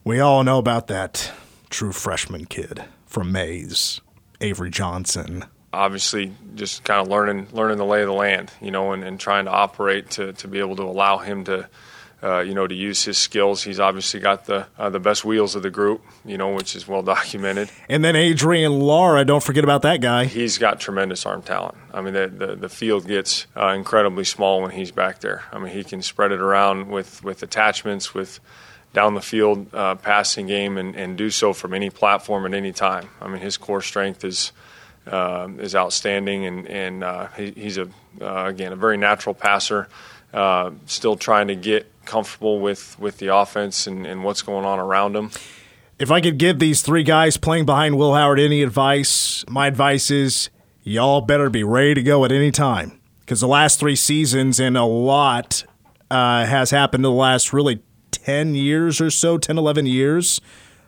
We 0.04 0.20
all 0.20 0.44
know 0.44 0.58
about 0.58 0.88
that 0.88 1.32
true 1.70 1.92
freshman 1.92 2.46
kid 2.46 2.84
from 3.06 3.32
Maize, 3.32 4.02
Avery 4.42 4.70
Johnson. 4.70 5.46
Obviously, 5.76 6.32
just 6.56 6.84
kind 6.84 7.02
of 7.02 7.08
learning 7.08 7.48
learning 7.52 7.78
the 7.78 7.86
lay 7.86 8.02
of 8.02 8.08
the 8.08 8.14
land, 8.14 8.52
you 8.62 8.72
know, 8.72 8.94
and, 8.94 9.04
and 9.04 9.20
trying 9.20 9.46
to 9.46 9.52
operate 9.52 10.12
to, 10.12 10.34
to 10.34 10.48
be 10.48 10.60
able 10.60 10.76
to 10.78 10.84
allow 10.84 11.18
him 11.18 11.44
to 11.46 11.68
uh, 12.26 12.40
you 12.40 12.56
know, 12.56 12.66
to 12.66 12.74
use 12.74 13.04
his 13.04 13.18
skills. 13.18 13.62
He's 13.62 13.80
obviously 13.80 14.20
got 14.20 14.46
the 14.46 14.66
uh, 14.78 14.90
the 14.90 15.00
best 15.00 15.24
wheels 15.24 15.56
of 15.56 15.62
the 15.62 15.70
group, 15.70 16.02
you 16.26 16.38
know, 16.38 16.54
which 16.54 16.76
is 16.76 16.88
well 16.88 17.04
documented. 17.04 17.70
And 17.88 18.04
then 18.04 18.16
Adrian 18.16 18.80
Lara, 18.80 19.24
don't 19.26 19.44
forget 19.44 19.64
about 19.64 19.84
that 19.84 20.02
guy. 20.02 20.26
He's 20.26 20.58
got 20.58 20.80
tremendous 20.80 21.26
arm 21.26 21.44
talent. 21.44 21.78
I 21.94 22.02
mean, 22.02 22.14
the 22.14 22.28
the, 22.28 22.56
the 22.56 22.70
field 22.70 23.08
gets 23.08 23.46
uh, 23.56 23.68
incredibly 23.68 24.24
small 24.24 24.62
when 24.62 24.72
he's 24.72 24.92
back 24.92 25.20
there. 25.20 25.44
I 25.52 25.60
mean, 25.60 25.72
he 25.72 25.84
can 25.84 26.02
spread 26.02 26.32
it 26.32 26.42
around 26.42 26.88
with 26.88 27.24
with 27.24 27.44
attachments, 27.44 28.14
with 28.14 28.40
down 28.94 29.14
the 29.14 29.22
field 29.22 29.68
uh, 29.74 29.96
passing 29.96 30.48
game, 30.48 30.78
and, 30.78 30.96
and 30.96 31.18
do 31.18 31.30
so 31.30 31.54
from 31.54 31.74
any 31.74 31.90
platform 31.90 32.46
at 32.46 32.54
any 32.54 32.72
time. 32.72 33.10
I 33.22 33.28
mean, 33.28 33.42
his 33.42 33.58
core 33.58 33.82
strength 33.82 34.24
is. 34.24 34.52
Uh, 35.08 35.50
is 35.60 35.76
outstanding, 35.76 36.46
and 36.46 36.68
and 36.68 37.04
uh, 37.04 37.28
he, 37.38 37.52
he's 37.52 37.78
a 37.78 37.88
again 38.20 38.74
a 38.74 38.76
very 38.76 38.98
natural 38.98 39.36
passer. 39.36 39.88
still 40.88 41.16
trying 41.16 41.48
to 41.48 41.56
get 41.56 41.92
comfortable 42.06 42.60
with, 42.60 42.98
with 43.00 43.18
the 43.18 43.36
offense 43.36 43.88
and, 43.88 44.06
and 44.06 44.24
what's 44.24 44.42
going 44.42 44.66
on 44.66 44.80
around 44.80 45.16
him. 45.16 45.32
If 45.98 46.12
I 46.12 46.22
could 46.22 46.38
give 46.38 46.60
these 46.60 46.82
three 46.82 47.04
guys 47.04 47.38
playing 47.38 47.66
behind 47.66 47.98
Will 47.98 48.14
Howard 48.14 48.40
any 48.40 48.62
advice, 48.62 49.46
my 49.48 49.68
advice 49.68 50.12
is 50.12 50.50
y'all 50.84 51.22
better 51.22 51.50
be 51.50 51.64
ready 51.64 51.94
to 51.96 52.04
go 52.04 52.26
at 52.26 52.32
any 52.32 52.52
time 52.52 53.00
because 53.22 53.42
the 53.42 53.48
last 53.48 53.80
three 53.80 53.96
seasons 53.96 54.60
and 54.60 54.78
a 54.78 54.84
lot 54.84 55.64
uh, 56.12 56.46
has 56.46 56.72
happened 56.72 57.06
in 57.06 57.12
the 57.12 57.12
last 57.12 57.54
really 57.54 57.82
10 58.12 58.56
years 58.56 59.00
or 59.00 59.10
so, 59.10 59.38
10, 59.38 59.58
11 59.58 59.86
years 59.86 60.42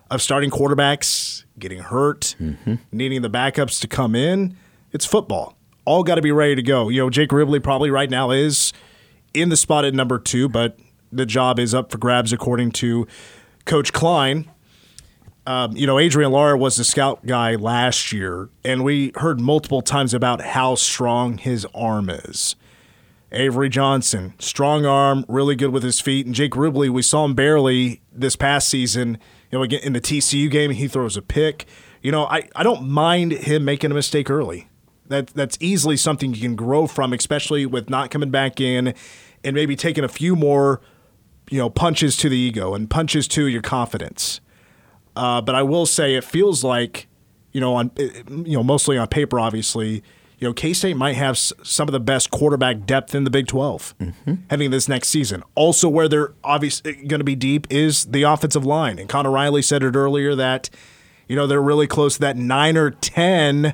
of 0.09 0.21
starting 0.21 0.49
quarterbacks 0.49 1.43
getting 1.59 1.79
hurt, 1.79 2.35
mm-hmm. 2.39 2.75
needing 2.91 3.21
the 3.21 3.29
backups 3.29 3.81
to 3.81 3.87
come 3.87 4.15
in. 4.15 4.55
It's 4.91 5.05
football. 5.05 5.57
All 5.85 6.03
got 6.03 6.15
to 6.15 6.21
be 6.21 6.31
ready 6.31 6.55
to 6.55 6.61
go. 6.61 6.89
You 6.89 7.01
know, 7.01 7.09
Jake 7.09 7.29
Rubley 7.29 7.61
probably 7.61 7.89
right 7.89 8.09
now 8.09 8.31
is 8.31 8.73
in 9.33 9.49
the 9.49 9.57
spot 9.57 9.85
at 9.85 9.93
number 9.93 10.19
two, 10.19 10.49
but 10.49 10.77
the 11.11 11.25
job 11.25 11.59
is 11.59 11.73
up 11.73 11.91
for 11.91 11.97
grabs, 11.97 12.33
according 12.33 12.71
to 12.71 13.07
Coach 13.65 13.93
Klein. 13.93 14.49
Um, 15.45 15.77
you 15.77 15.87
know, 15.87 15.97
Adrian 15.97 16.31
Lara 16.31 16.57
was 16.57 16.75
the 16.75 16.83
scout 16.83 17.25
guy 17.25 17.55
last 17.55 18.11
year, 18.11 18.49
and 18.65 18.83
we 18.83 19.13
heard 19.15 19.39
multiple 19.39 19.81
times 19.81 20.13
about 20.13 20.41
how 20.41 20.75
strong 20.75 21.37
his 21.37 21.65
arm 21.73 22.09
is. 22.09 22.57
Avery 23.31 23.69
Johnson, 23.69 24.33
strong 24.39 24.85
arm, 24.85 25.25
really 25.27 25.55
good 25.55 25.69
with 25.69 25.83
his 25.83 26.01
feet. 26.01 26.25
And 26.25 26.35
Jake 26.35 26.51
Rubley, 26.51 26.89
we 26.89 27.01
saw 27.01 27.25
him 27.25 27.33
barely 27.33 28.01
this 28.11 28.35
past 28.35 28.69
season. 28.69 29.17
You 29.51 29.59
know, 29.59 29.63
again 29.63 29.81
in 29.83 29.93
the 29.93 30.01
TCU 30.01 30.49
game, 30.49 30.71
he 30.71 30.87
throws 30.87 31.17
a 31.17 31.21
pick. 31.21 31.65
You 32.01 32.11
know, 32.11 32.25
I, 32.25 32.47
I 32.55 32.63
don't 32.63 32.87
mind 32.87 33.31
him 33.31 33.65
making 33.65 33.91
a 33.91 33.93
mistake 33.93 34.29
early. 34.29 34.69
That 35.07 35.27
that's 35.27 35.57
easily 35.61 35.97
something 35.97 36.33
you 36.33 36.41
can 36.41 36.55
grow 36.55 36.85
from, 36.85 37.13
especially 37.13 37.65
with 37.65 37.89
not 37.89 38.11
coming 38.11 38.29
back 38.29 38.59
in 38.59 38.93
and 39.43 39.55
maybe 39.55 39.75
taking 39.75 40.03
a 40.03 40.09
few 40.09 40.35
more 40.35 40.81
you 41.49 41.57
know 41.57 41.69
punches 41.69 42.17
to 42.17 42.29
the 42.29 42.37
ego 42.37 42.73
and 42.73 42.89
punches 42.89 43.27
to 43.29 43.47
your 43.47 43.61
confidence. 43.61 44.41
Uh, 45.15 45.41
but 45.41 45.55
I 45.55 45.63
will 45.63 45.85
say 45.85 46.15
it 46.15 46.23
feels 46.23 46.63
like 46.63 47.07
you 47.51 47.61
know 47.61 47.75
on 47.75 47.91
you 47.97 48.57
know 48.57 48.63
mostly 48.63 48.97
on 48.97 49.07
paper, 49.07 49.39
obviously. 49.39 50.03
You 50.37 50.47
know, 50.47 50.53
K 50.53 50.73
State 50.73 50.95
might 50.95 51.15
have 51.15 51.37
some 51.37 51.87
of 51.87 51.91
the 51.91 51.99
best 51.99 52.29
quarterback 52.29 52.85
depth 52.85 53.15
in 53.15 53.23
the 53.23 53.29
Big 53.29 53.47
12 53.47 53.95
mm-hmm. 53.97 54.33
heading 54.49 54.71
this 54.71 54.87
next 54.87 55.07
season. 55.09 55.43
Also, 55.55 55.89
where 55.89 56.07
they're 56.07 56.33
obviously 56.43 56.93
going 56.93 57.19
to 57.19 57.25
be 57.25 57.35
deep 57.35 57.65
is 57.69 58.05
the 58.05 58.23
offensive 58.23 58.65
line. 58.65 58.99
And 58.99 59.09
Conor 59.09 59.31
Riley 59.31 59.63
said 59.63 59.81
it 59.81 59.95
earlier 59.95 60.35
that, 60.35 60.69
you 61.27 61.35
know, 61.35 61.47
they're 61.47 61.61
really 61.61 61.87
close 61.87 62.15
to 62.15 62.21
that 62.21 62.37
nine 62.37 62.77
or 62.77 62.91
10 62.91 63.73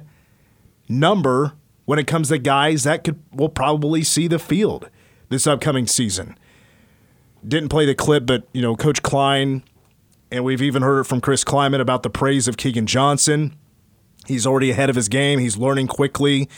number 0.88 1.54
when 1.86 2.00
it 2.00 2.08
comes 2.08 2.30
to 2.30 2.38
guys 2.38 2.84
that 2.84 3.04
could 3.04 3.20
will 3.34 3.50
probably 3.50 4.04
see 4.04 4.28
the 4.28 4.40
field 4.40 4.90
this 5.30 5.46
upcoming 5.46 5.86
season 5.86 6.38
didn't 7.48 7.70
play 7.70 7.86
the 7.86 7.96
clip, 7.96 8.26
but 8.26 8.48
you 8.54 8.62
know, 8.62 8.76
Coach 8.76 9.02
Klein, 9.02 9.64
and 10.32 10.44
we've 10.44 10.62
even 10.62 10.82
heard 10.82 11.02
it 11.02 11.04
from 11.06 11.22
Chris 11.22 11.44
Klieman 11.44 11.80
about 11.80 12.04
the 12.04 12.10
praise 12.10 12.48
of 12.48 12.58
Keegan 12.58 12.88
Johnson. 12.88 13.56
He's 14.28 14.46
already 14.48 14.72
ahead 14.72 14.90
of 14.90 14.96
his 14.96 15.10
game. 15.10 15.40
He's 15.40 15.58
learning 15.58 15.88
quickly. 15.88 16.50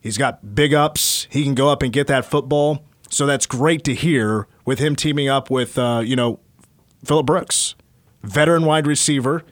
He's 0.00 0.18
got 0.18 0.54
big 0.54 0.74
ups. 0.74 1.26
He 1.30 1.44
can 1.44 1.54
go 1.54 1.68
up 1.68 1.82
and 1.82 1.92
get 1.92 2.06
that 2.08 2.24
football. 2.24 2.84
So 3.10 3.26
that's 3.26 3.46
great 3.46 3.84
to 3.84 3.94
hear 3.94 4.46
with 4.64 4.78
him 4.78 4.96
teaming 4.96 5.28
up 5.28 5.50
with, 5.50 5.78
uh, 5.78 6.02
you 6.04 6.16
know, 6.16 6.40
Phillip 7.04 7.26
Brooks, 7.26 7.74
veteran 8.22 8.64
wide 8.64 8.86
receiver. 8.86 9.42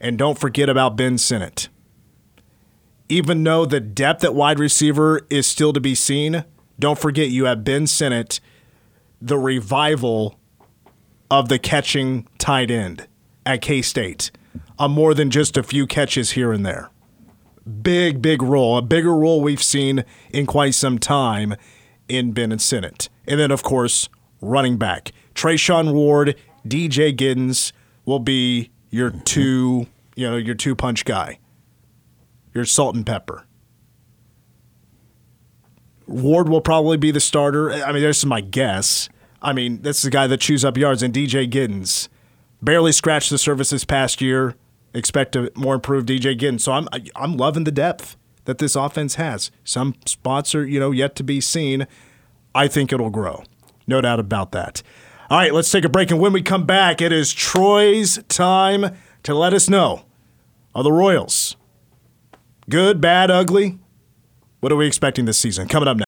And 0.00 0.18
don't 0.18 0.38
forget 0.38 0.68
about 0.68 0.96
Ben 0.96 1.18
Sinnott. 1.18 1.68
Even 3.08 3.42
though 3.42 3.64
the 3.64 3.80
depth 3.80 4.22
at 4.22 4.34
wide 4.34 4.58
receiver 4.58 5.26
is 5.30 5.46
still 5.46 5.72
to 5.72 5.80
be 5.80 5.94
seen, 5.94 6.44
don't 6.78 6.98
forget 6.98 7.30
you 7.30 7.46
have 7.46 7.64
Ben 7.64 7.86
Sinnott 7.86 8.40
the 9.20 9.38
revival 9.38 10.38
of 11.30 11.48
the 11.48 11.58
catching 11.58 12.26
tight 12.38 12.70
end 12.70 13.06
at 13.44 13.60
K 13.60 13.82
State 13.82 14.30
on 14.78 14.92
more 14.92 15.14
than 15.14 15.30
just 15.30 15.56
a 15.56 15.62
few 15.62 15.86
catches 15.86 16.32
here 16.32 16.52
and 16.52 16.64
there. 16.64 16.90
Big, 17.82 18.22
big 18.22 18.42
role, 18.42 18.78
a 18.78 18.82
bigger 18.82 19.14
role 19.14 19.40
we've 19.40 19.62
seen 19.62 20.04
in 20.30 20.46
quite 20.46 20.74
some 20.74 20.98
time 20.98 21.54
in 22.08 22.32
Ben 22.32 22.50
and 22.50 22.62
Sinnott. 22.62 23.08
And 23.26 23.38
then, 23.38 23.50
of 23.50 23.62
course, 23.62 24.08
running 24.40 24.78
back. 24.78 25.12
Treshaun 25.34 25.92
Ward, 25.92 26.34
DJ 26.66 27.14
Giddens 27.14 27.72
will 28.04 28.18
be 28.18 28.70
your 28.90 29.10
two, 29.10 29.86
you 30.16 30.28
know, 30.28 30.36
your 30.36 30.54
two 30.54 30.74
punch 30.74 31.04
guy, 31.04 31.38
your 32.54 32.64
salt 32.64 32.94
and 32.94 33.04
pepper. 33.04 33.44
Ward 36.06 36.48
will 36.48 36.62
probably 36.62 36.96
be 36.96 37.10
the 37.10 37.20
starter. 37.20 37.70
I 37.70 37.92
mean, 37.92 38.02
this 38.02 38.18
is 38.18 38.26
my 38.26 38.40
guess. 38.40 39.10
I 39.42 39.52
mean, 39.52 39.82
this 39.82 39.98
is 39.98 40.02
the 40.04 40.10
guy 40.10 40.26
that 40.26 40.40
chews 40.40 40.64
up 40.64 40.78
yards. 40.78 41.02
And 41.02 41.12
DJ 41.12 41.48
Giddens 41.48 42.08
barely 42.62 42.92
scratched 42.92 43.30
the 43.30 43.38
surface 43.38 43.70
this 43.70 43.84
past 43.84 44.20
year. 44.20 44.54
Expect 44.94 45.36
a 45.36 45.52
more 45.54 45.74
improved 45.74 46.08
DJ 46.08 46.38
Giddens. 46.38 46.60
So 46.62 46.72
I'm 46.72 46.88
I'm 47.14 47.36
loving 47.36 47.64
the 47.64 47.72
depth 47.72 48.16
that 48.44 48.58
this 48.58 48.74
offense 48.74 49.16
has. 49.16 49.50
Some 49.64 49.94
spots 50.06 50.54
are 50.54 50.66
you 50.66 50.80
know 50.80 50.90
yet 50.90 51.14
to 51.16 51.22
be 51.22 51.40
seen. 51.40 51.86
I 52.54 52.66
think 52.66 52.92
it'll 52.92 53.10
grow, 53.10 53.44
no 53.86 54.00
doubt 54.00 54.20
about 54.20 54.52
that. 54.52 54.82
All 55.30 55.38
right, 55.38 55.52
let's 55.52 55.70
take 55.70 55.84
a 55.84 55.90
break, 55.90 56.10
and 56.10 56.18
when 56.18 56.32
we 56.32 56.40
come 56.42 56.64
back, 56.64 57.02
it 57.02 57.12
is 57.12 57.34
Troy's 57.34 58.18
time 58.28 58.96
to 59.24 59.34
let 59.34 59.52
us 59.52 59.68
know 59.68 60.06
are 60.74 60.82
the 60.82 60.92
Royals 60.92 61.56
good, 62.68 63.00
bad, 63.00 63.30
ugly? 63.30 63.78
What 64.60 64.72
are 64.72 64.76
we 64.76 64.86
expecting 64.86 65.24
this 65.24 65.38
season? 65.38 65.68
Coming 65.68 65.88
up 65.88 65.96
next. 65.96 66.07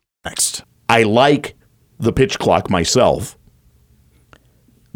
Next. 0.25 0.63
I 0.89 1.03
like 1.03 1.55
the 1.99 2.13
pitch 2.13 2.39
clock 2.39 2.69
myself. 2.69 3.37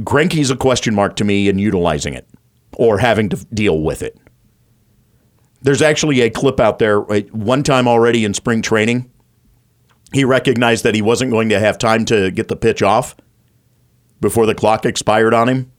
Greinke's 0.01 0.51
a 0.51 0.57
question 0.57 0.93
mark 0.93 1.15
to 1.17 1.23
me 1.23 1.47
in 1.47 1.57
utilizing 1.57 2.13
it 2.13 2.27
or 2.73 2.97
having 2.97 3.29
to 3.29 3.37
deal 3.53 3.81
with 3.81 4.01
it. 4.01 4.17
There's 5.61 5.81
actually 5.81 6.21
a 6.21 6.29
clip 6.29 6.59
out 6.59 6.79
there 6.79 7.09
uh, 7.11 7.21
one 7.31 7.63
time 7.63 7.87
already 7.87 8.25
in 8.25 8.33
spring 8.33 8.61
training. 8.61 9.09
He 10.13 10.23
recognized 10.23 10.83
that 10.83 10.95
he 10.95 11.01
wasn't 11.01 11.31
going 11.31 11.49
to 11.49 11.59
have 11.59 11.77
time 11.77 12.05
to 12.05 12.29
get 12.29 12.49
the 12.49 12.55
pitch 12.55 12.83
off 12.83 13.15
before 14.21 14.45
the 14.45 14.55
clock 14.55 14.85
expired 14.85 15.33
on 15.33 15.49
him. 15.49 15.71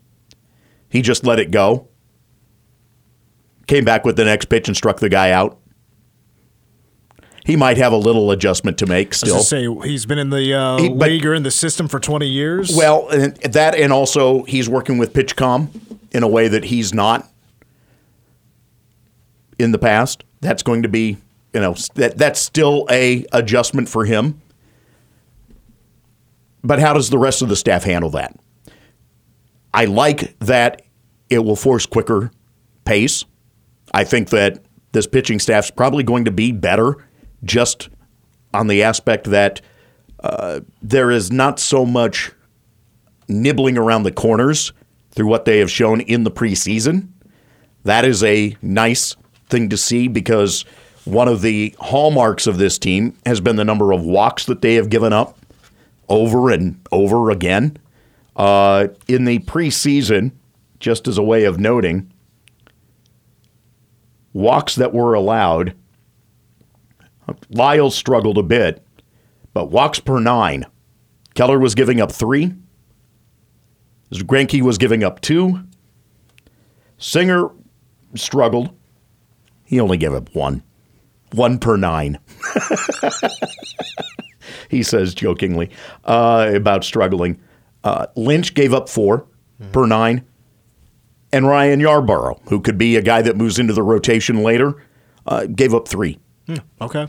He 0.89 1.03
just 1.03 1.25
let 1.25 1.39
it 1.39 1.51
go. 1.51 1.89
Came 3.67 3.85
back 3.85 4.05
with 4.05 4.17
the 4.17 4.25
next 4.25 4.47
pitch 4.47 4.69
and 4.69 4.77
struck 4.77 5.01
the 5.01 5.09
guy 5.09 5.31
out. 5.31 5.59
He 7.47 7.55
might 7.55 7.77
have 7.77 7.93
a 7.93 7.97
little 7.97 8.33
adjustment 8.33 8.77
to 8.79 8.87
make 8.87 9.15
still. 9.15 9.39
say 9.39 9.69
he's 9.85 10.05
been 10.05 10.19
in 10.19 10.31
the 10.31 10.53
uh, 10.53 10.79
He- 10.79 10.89
but- 10.89 11.09
league 11.09 11.25
or 11.25 11.33
in 11.33 11.45
the 11.45 11.51
system 11.53 11.87
for 11.87 12.01
20 12.01 12.27
years. 12.27 12.75
Well, 12.77 13.09
and 13.09 13.37
that 13.37 13.77
and 13.77 13.93
also 13.93 14.43
he's 14.45 14.69
working 14.69 14.99
with 14.99 15.13
PitchCom 15.13 15.69
in 16.11 16.23
a 16.25 16.29
way 16.29 16.49
that 16.49 16.65
he's 16.65 16.93
not 16.93 17.29
in 19.61 19.71
the 19.71 19.79
past. 19.79 20.25
That's 20.41 20.63
going 20.65 20.83
to 20.83 20.89
be, 20.89 21.19
you 21.55 21.61
know, 21.61 21.75
that 21.95 22.19
that's 22.19 22.41
still 22.41 22.87
a 22.91 23.25
adjustment 23.33 23.89
for 23.89 24.05
him. 24.05 24.41
But 26.65 26.81
how 26.81 26.95
does 26.95 27.11
the 27.11 27.19
rest 27.19 27.43
of 27.43 27.49
the 27.49 27.55
staff 27.57 27.85
handle 27.85 28.11
that? 28.11 28.35
I 29.73 29.85
like 29.85 30.37
that 30.41 30.83
it 31.31 31.39
will 31.41 31.55
force 31.55 31.87
quicker 31.87 32.33
pace. 32.85 33.25
I 33.95 34.03
think 34.03 34.31
that 34.31 34.65
this 34.91 35.07
pitching 35.07 35.39
staff's 35.39 35.71
probably 35.71 36.03
going 36.03 36.25
to 36.25 36.31
be 36.33 36.51
better 36.51 37.06
just 37.47 37.89
on 38.53 38.67
the 38.67 38.83
aspect 38.83 39.25
that 39.31 39.61
uh, 40.21 40.61
there 40.83 41.11
is 41.11 41.31
not 41.31 41.59
so 41.59 41.85
much 41.85 42.33
nibbling 43.29 43.77
around 43.79 44.03
the 44.03 44.13
corners 44.13 44.73
through 45.11 45.27
what 45.27 45.45
they 45.45 45.59
have 45.59 45.71
shown 45.71 46.01
in 46.03 46.25
the 46.25 46.31
preseason. 46.31 47.09
That 47.85 48.05
is 48.05 48.23
a 48.25 48.57
nice 48.63 49.17
thing 49.49 49.69
to 49.71 49.77
see 49.77 50.09
because 50.09 50.65
one 51.05 51.29
of 51.29 51.41
the 51.41 51.75
hallmarks 51.79 52.47
of 52.47 52.59
this 52.59 52.79
team 52.79 53.17
has 53.25 53.41
been 53.41 53.57
the 53.57 53.65
number 53.65 53.93
of 53.93 54.03
walks 54.03 54.47
that 54.47 54.61
they 54.61 54.75
have 54.75 54.91
given 54.91 55.13
up 55.13 55.39
over 56.09 56.51
and 56.51 56.81
over 56.93 57.31
again. 57.31 57.77
Uh, 58.35 58.89
in 59.09 59.25
the 59.25 59.39
preseason, 59.41 60.33
just 60.81 61.09
as 61.09 61.17
a 61.17 61.23
way 61.23 61.45
of 61.45 61.59
noting, 61.59 62.13
walks 64.33 64.75
that 64.75 64.93
were 64.93 65.15
allowed, 65.15 65.75
Lyles 67.51 67.95
struggled 67.95 68.39
a 68.39 68.43
bit, 68.43 68.85
but 69.53 69.71
walks 69.71 70.01
per 70.01 70.21
nine. 70.21 70.67
Keller 71.35 71.59
was 71.59 71.75
giving 71.75 72.01
up 72.01 72.13
three. 72.13 72.55
Greinke 74.13 74.63
was 74.63 74.79
giving 74.79 75.03
up 75.03 75.21
two. 75.21 75.65
Singer 76.99 77.51
struggled. 78.15 78.71
He 79.65 79.81
only 79.81 79.97
gave 79.97 80.15
up 80.15 80.35
one. 80.35 80.63
One 81.33 81.59
per 81.59 81.77
nine. 81.77 82.19
he 84.71 84.83
says 84.83 85.15
jokingly 85.15 85.71
uh, 86.05 86.53
about 86.55 86.85
struggling. 86.85 87.41
Uh, 87.85 88.07
Lynch 88.17 88.55
gave 88.55 88.75
up 88.75 88.89
4 88.89 89.27
per 89.73 89.87
nine. 89.87 90.27
And 91.33 91.47
Ryan 91.47 91.81
Yarbrough, 91.81 92.49
who 92.49 92.61
could 92.61 92.79
be 92.79 92.97
a 92.97 93.03
guy 93.03 93.23
that 93.23 93.37
moves 93.37 93.59
into 93.59 93.73
the 93.73 93.83
rotation 93.83 94.43
later, 94.43 94.83
uh, 95.27 95.47
gave 95.47 95.75
up 95.75 95.89
three 95.89 96.19
Hmm, 96.47 96.57
okay. 96.81 97.09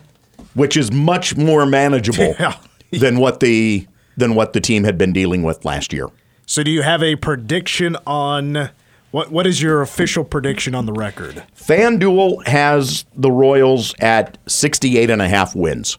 which 0.53 0.75
is 0.77 0.91
much 0.91 1.35
more 1.37 1.65
manageable 1.65 2.35
Yeah. 2.39 2.55
than 2.91 3.17
what 3.19 3.39
the 3.39 3.87
than 4.17 4.33
what 4.33 4.53
the 4.53 4.59
team 4.61 4.83
had 4.83 4.97
been 4.97 5.13
dealing 5.13 5.43
with 5.43 5.63
last 5.65 5.93
year. 5.93 6.07
So 6.47 6.63
do 6.63 6.71
you 6.71 6.81
have 6.81 7.03
a 7.03 7.15
prediction 7.17 7.95
on 8.07 8.69
what 9.11 9.31
what 9.31 9.45
is 9.45 9.61
your 9.61 9.81
official 9.81 10.23
prediction 10.23 10.73
on 10.73 10.85
the 10.85 10.93
record? 10.93 11.43
FanDuel 11.55 12.47
has 12.47 13.05
the 13.15 13.31
Royals 13.31 13.93
at 13.99 14.37
68 14.47 15.09
and 15.09 15.21
a 15.21 15.27
half 15.29 15.55
wins. 15.55 15.97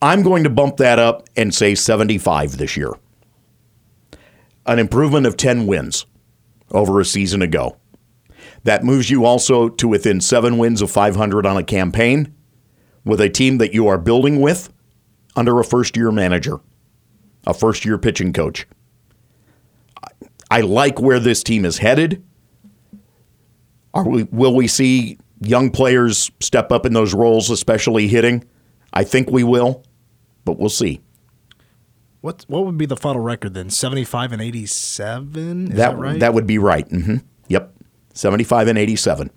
I'm 0.00 0.22
going 0.22 0.44
to 0.44 0.50
bump 0.50 0.76
that 0.78 0.98
up 0.98 1.28
and 1.36 1.54
say 1.54 1.74
75 1.74 2.58
this 2.58 2.76
year. 2.76 2.92
An 4.66 4.78
improvement 4.78 5.26
of 5.26 5.36
10 5.36 5.66
wins 5.66 6.06
over 6.70 7.00
a 7.00 7.04
season 7.04 7.42
ago. 7.42 7.76
That 8.64 8.82
moves 8.82 9.10
you 9.10 9.24
also 9.24 9.68
to 9.68 9.88
within 9.88 10.20
seven 10.20 10.58
wins 10.58 10.82
of 10.82 10.90
500 10.90 11.46
on 11.46 11.56
a 11.56 11.62
campaign 11.62 12.34
with 13.04 13.20
a 13.20 13.28
team 13.28 13.58
that 13.58 13.74
you 13.74 13.86
are 13.86 13.98
building 13.98 14.40
with 14.40 14.72
under 15.36 15.60
a 15.60 15.64
first 15.64 15.96
year 15.96 16.10
manager, 16.10 16.60
a 17.46 17.54
first 17.54 17.84
year 17.84 17.98
pitching 17.98 18.32
coach. 18.32 18.66
I 20.50 20.60
like 20.60 21.00
where 21.00 21.20
this 21.20 21.42
team 21.42 21.64
is 21.64 21.78
headed. 21.78 22.24
Are 23.92 24.08
we, 24.08 24.24
will 24.24 24.54
we 24.54 24.66
see 24.66 25.18
young 25.40 25.70
players 25.70 26.30
step 26.40 26.72
up 26.72 26.86
in 26.86 26.92
those 26.92 27.14
roles, 27.14 27.50
especially 27.50 28.08
hitting? 28.08 28.44
I 28.92 29.04
think 29.04 29.30
we 29.30 29.44
will, 29.44 29.84
but 30.44 30.58
we'll 30.58 30.68
see. 30.68 31.00
What 32.20 32.44
what 32.48 32.64
would 32.64 32.78
be 32.78 32.86
the 32.86 32.96
final 32.96 33.20
record 33.20 33.52
then? 33.52 33.68
75 33.68 34.32
and 34.32 34.40
87? 34.40 35.66
That, 35.66 35.76
that 35.76 35.98
right? 35.98 36.20
that 36.20 36.32
would 36.32 36.46
be 36.46 36.58
right. 36.58 36.88
hmm 36.88 37.16
Yep, 37.48 37.74
seventy-five 38.14 38.68
and 38.68 38.78
eighty-seven. 38.78 39.30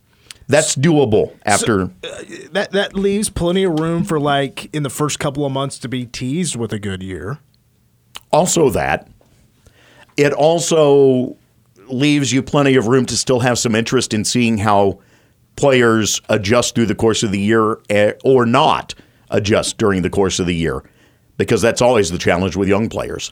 That's 0.48 0.78
doable 0.78 1.38
after. 1.46 1.88
that 2.52 2.70
that 2.72 2.94
leaves 2.94 3.30
plenty 3.30 3.66
of 3.66 3.78
room 3.80 4.06
for 4.06 4.18
like 4.18 4.74
in 4.74 4.84
the 4.84 4.90
first 4.90 5.20
couple 5.20 5.46
of 5.46 5.52
months 5.52 5.78
to 5.80 5.90
be 5.90 6.06
teased 6.06 6.56
with 6.56 6.72
a 6.72 6.80
good 6.80 7.04
year. 7.04 7.40
also, 8.32 8.70
that 8.70 9.10
it 10.16 10.32
also 10.34 11.36
leaves 11.88 12.32
you 12.34 12.42
plenty 12.42 12.76
of 12.76 12.88
room 12.88 13.06
to 13.06 13.16
still 13.18 13.40
have 13.42 13.60
some 13.60 13.76
interest 13.76 14.14
in 14.14 14.26
seeing 14.26 14.58
how 14.58 15.00
players 15.56 16.22
adjust 16.30 16.76
through 16.76 16.86
the 16.86 16.96
course 16.96 17.24
of 17.24 17.32
the 17.32 17.40
year 17.40 17.80
eh, 17.90 18.14
or 18.24 18.46
not 18.46 18.94
adjust 19.30 19.78
during 19.78 20.02
the 20.02 20.10
course 20.10 20.40
of 20.40 20.48
the 20.48 20.56
year, 20.56 20.84
because 21.38 21.62
that's 21.62 21.82
always 21.82 22.10
the 22.10 22.18
challenge 22.18 22.56
with 22.56 22.68
young 22.68 22.90
players. 22.90 23.32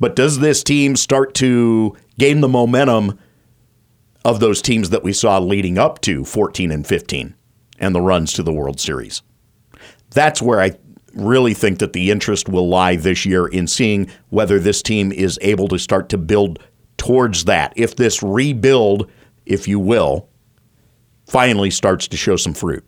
But 0.00 0.16
does 0.16 0.38
this 0.40 0.62
team 0.62 0.96
start 0.96 1.34
to 1.34 1.96
gain 2.18 2.40
the 2.40 2.48
momentum 2.48 3.18
of 4.24 4.40
those 4.40 4.62
teams 4.62 4.90
that 4.90 5.02
we 5.02 5.12
saw 5.12 5.38
leading 5.38 5.78
up 5.78 6.00
to 6.02 6.24
14 6.24 6.70
and 6.70 6.86
15 6.86 7.34
and 7.78 7.94
the 7.94 8.00
runs 8.00 8.32
to 8.34 8.42
the 8.42 8.52
World 8.52 8.80
Series? 8.80 9.22
That's 10.10 10.42
where 10.42 10.60
I 10.60 10.72
really 11.14 11.54
think 11.54 11.78
that 11.78 11.92
the 11.92 12.10
interest 12.10 12.48
will 12.48 12.68
lie 12.68 12.96
this 12.96 13.26
year 13.26 13.46
in 13.46 13.66
seeing 13.66 14.10
whether 14.30 14.58
this 14.58 14.82
team 14.82 15.12
is 15.12 15.38
able 15.42 15.68
to 15.68 15.78
start 15.78 16.08
to 16.10 16.18
build 16.18 16.58
towards 16.96 17.44
that. 17.44 17.72
If 17.76 17.96
this 17.96 18.22
rebuild, 18.22 19.10
if 19.44 19.66
you 19.66 19.78
will, 19.78 20.28
finally 21.26 21.70
starts 21.70 22.08
to 22.08 22.16
show 22.16 22.36
some 22.36 22.54
fruit. 22.54 22.84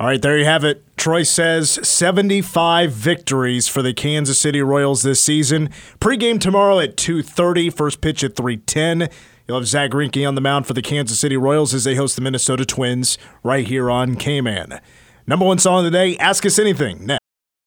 All 0.00 0.08
right, 0.08 0.20
there 0.20 0.36
you 0.36 0.44
have 0.44 0.64
it. 0.64 0.82
Troy 0.96 1.22
says 1.22 1.70
75 1.86 2.90
victories 2.90 3.68
for 3.68 3.80
the 3.80 3.94
Kansas 3.94 4.38
City 4.38 4.60
Royals 4.60 5.02
this 5.02 5.20
season. 5.20 5.70
Pre-game 6.00 6.40
tomorrow 6.40 6.80
at 6.80 6.96
2:30, 6.96 7.70
first 7.70 8.00
pitch 8.00 8.24
at 8.24 8.34
3:10. 8.34 9.08
You'll 9.46 9.58
have 9.58 9.66
Zach 9.66 9.90
Greinke 9.90 10.26
on 10.26 10.34
the 10.34 10.40
mound 10.40 10.66
for 10.66 10.72
the 10.72 10.82
Kansas 10.82 11.20
City 11.20 11.36
Royals 11.36 11.74
as 11.74 11.84
they 11.84 11.96
host 11.96 12.16
the 12.16 12.22
Minnesota 12.22 12.64
Twins 12.64 13.18
right 13.42 13.66
here 13.66 13.90
on 13.90 14.16
K-Man. 14.16 14.80
Number 15.26 15.44
one 15.44 15.58
song 15.58 15.78
of 15.78 15.84
the 15.84 15.90
day, 15.90 16.16
Ask 16.16 16.46
Us 16.46 16.58
Anything. 16.58 17.06
Next. 17.06 17.23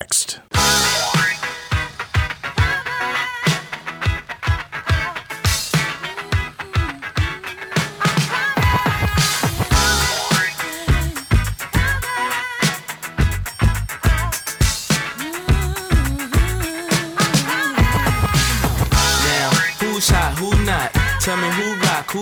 Next. 0.00 0.40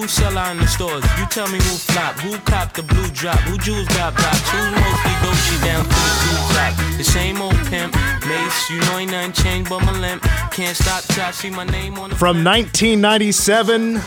Who 0.03 0.09
sell 0.09 0.37
out 0.37 0.51
in 0.51 0.59
the 0.59 0.67
stores. 0.67 1.05
You 1.17 1.27
tell 1.27 1.47
me 1.47 1.59
who 1.59 1.77
flop, 1.77 2.19
who 2.19 2.37
cop 2.39 2.75
the 2.75 2.83
blue 2.83 3.07
drop, 3.11 3.39
who 3.47 3.57
jewels 3.57 3.87
got 3.87 4.17
blocks, 4.17 4.51
who's 4.51 4.73
mostly 4.73 5.13
Dolce 5.23 5.65
down 5.65 5.85
to 5.85 5.91
the 5.91 5.95
blue 5.95 6.57
top. 6.57 6.97
The 6.99 7.05
same 7.05 7.41
old 7.41 7.55
pimp, 7.71 7.95
Mase, 8.27 8.71
you 8.71 8.81
know 8.81 8.99
ain't 8.99 9.13
nothing 9.13 9.33
changed 9.33 9.71
but 9.71 9.79
my 9.85 9.97
limp. 10.01 10.25
Can't 10.51 10.77
stop 10.77 11.05
till 11.05 11.23
I 11.23 11.31
see 11.31 11.51
my 11.51 11.63
name 11.63 12.01
on 12.01 12.11
the 12.11 12.17
From 12.17 12.43
1997, 12.43 14.01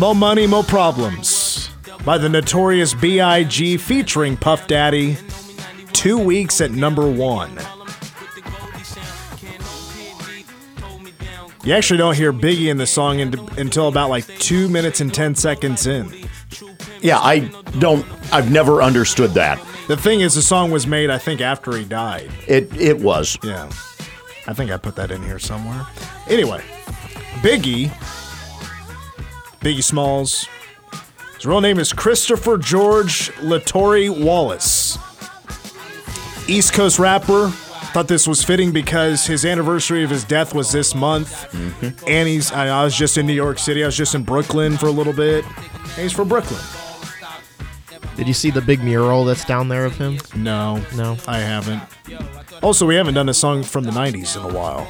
Mo 0.00 0.14
Money, 0.14 0.48
Mo 0.48 0.64
Problems 0.64 1.70
by 2.04 2.18
the 2.18 2.28
notorious 2.28 2.92
B.I.G. 2.92 3.76
featuring 3.76 4.36
Puff 4.36 4.66
Daddy. 4.66 5.16
Two 5.92 6.18
weeks 6.18 6.60
at 6.60 6.72
number 6.72 7.08
one. 7.08 7.56
You 11.62 11.74
actually 11.74 11.98
don't 11.98 12.16
hear 12.16 12.32
Biggie 12.32 12.68
in 12.70 12.78
the 12.78 12.86
song 12.86 13.20
in- 13.20 13.38
until 13.58 13.88
about 13.88 14.08
like 14.10 14.26
two 14.38 14.68
minutes 14.68 15.00
and 15.00 15.12
10 15.12 15.34
seconds 15.34 15.86
in. 15.86 16.12
Yeah, 17.02 17.18
I 17.18 17.40
don't, 17.78 18.06
I've 18.32 18.50
never 18.50 18.82
understood 18.82 19.30
that. 19.32 19.60
The 19.88 19.96
thing 19.96 20.20
is, 20.20 20.34
the 20.34 20.42
song 20.42 20.70
was 20.70 20.86
made, 20.86 21.10
I 21.10 21.18
think, 21.18 21.40
after 21.40 21.76
he 21.76 21.84
died. 21.84 22.30
It, 22.46 22.74
it 22.80 22.98
was. 23.00 23.36
Yeah. 23.42 23.66
I 24.46 24.54
think 24.54 24.70
I 24.70 24.76
put 24.76 24.96
that 24.96 25.10
in 25.10 25.22
here 25.22 25.38
somewhere. 25.38 25.86
Anyway, 26.28 26.62
Biggie, 27.42 27.88
Biggie 29.60 29.82
Smalls, 29.84 30.48
his 31.34 31.44
real 31.46 31.60
name 31.60 31.78
is 31.78 31.92
Christopher 31.92 32.56
George 32.58 33.30
Latore 33.40 34.08
Wallace. 34.24 34.98
East 36.48 36.72
Coast 36.72 36.98
rapper. 36.98 37.52
Thought 37.92 38.06
this 38.06 38.28
was 38.28 38.44
fitting 38.44 38.70
because 38.70 39.26
his 39.26 39.44
anniversary 39.44 40.04
of 40.04 40.10
his 40.10 40.22
death 40.22 40.54
was 40.54 40.70
this 40.70 40.94
month. 40.94 41.50
Mm-hmm. 41.50 42.04
And 42.06 42.28
he's, 42.28 42.52
I, 42.52 42.68
I 42.68 42.84
was 42.84 42.96
just 42.96 43.18
in 43.18 43.26
New 43.26 43.32
York 43.32 43.58
City. 43.58 43.82
I 43.82 43.86
was 43.86 43.96
just 43.96 44.14
in 44.14 44.22
Brooklyn 44.22 44.76
for 44.76 44.86
a 44.86 44.92
little 44.92 45.12
bit. 45.12 45.44
And 45.44 45.98
he's 45.98 46.12
from 46.12 46.28
Brooklyn. 46.28 46.60
Did 48.16 48.28
you 48.28 48.34
see 48.34 48.50
the 48.50 48.60
big 48.60 48.84
mural 48.84 49.24
that's 49.24 49.44
down 49.44 49.68
there 49.68 49.84
of 49.84 49.96
him? 49.96 50.18
No. 50.36 50.80
No. 50.94 51.16
I 51.26 51.38
haven't. 51.38 51.82
Also, 52.62 52.86
we 52.86 52.94
haven't 52.94 53.14
done 53.14 53.28
a 53.28 53.34
song 53.34 53.64
from 53.64 53.82
the 53.82 53.90
90s 53.90 54.36
in 54.36 54.48
a 54.48 54.54
while. 54.54 54.86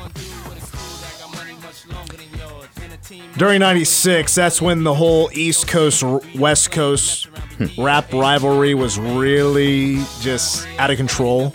During 3.38 3.60
96, 3.60 4.34
that's 4.34 4.60
when 4.60 4.84
the 4.84 4.92
whole 4.92 5.30
East 5.32 5.68
Coast, 5.68 6.02
West 6.36 6.70
Coast 6.70 7.26
hmm. 7.56 7.82
rap 7.82 8.12
rivalry 8.12 8.74
was 8.74 8.98
really 8.98 10.02
just 10.20 10.66
out 10.78 10.90
of 10.90 10.98
control. 10.98 11.54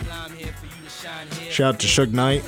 Shout 1.56 1.76
out 1.76 1.80
to 1.80 1.86
Suge 1.86 2.12
Knight. 2.12 2.44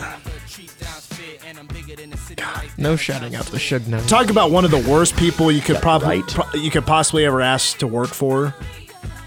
No 2.76 2.94
shouting 2.94 3.34
out 3.34 3.46
to 3.46 3.52
Suge 3.56 3.86
Knight. 3.88 4.06
Talk 4.06 4.28
about 4.28 4.50
one 4.50 4.66
of 4.66 4.70
the 4.70 4.86
worst 4.86 5.16
people 5.16 5.50
you 5.50 5.62
could 5.62 5.76
probably 5.76 6.22
pro- 6.24 6.52
you 6.60 6.70
could 6.70 6.84
possibly 6.84 7.24
ever 7.24 7.40
ask 7.40 7.78
to 7.78 7.86
work 7.86 8.10
for, 8.10 8.54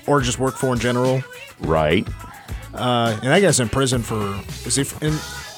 or 0.06 0.22
just 0.22 0.38
work 0.38 0.56
for 0.56 0.72
in 0.74 0.78
general. 0.80 1.24
Right. 1.62 2.08
Uh, 2.76 3.18
and 3.24 3.32
that 3.32 3.40
guy's 3.40 3.60
in 3.60 3.70
prison 3.70 4.04
for 4.04 4.40
is 4.68 4.76
he 4.76 4.82
in 5.04 5.14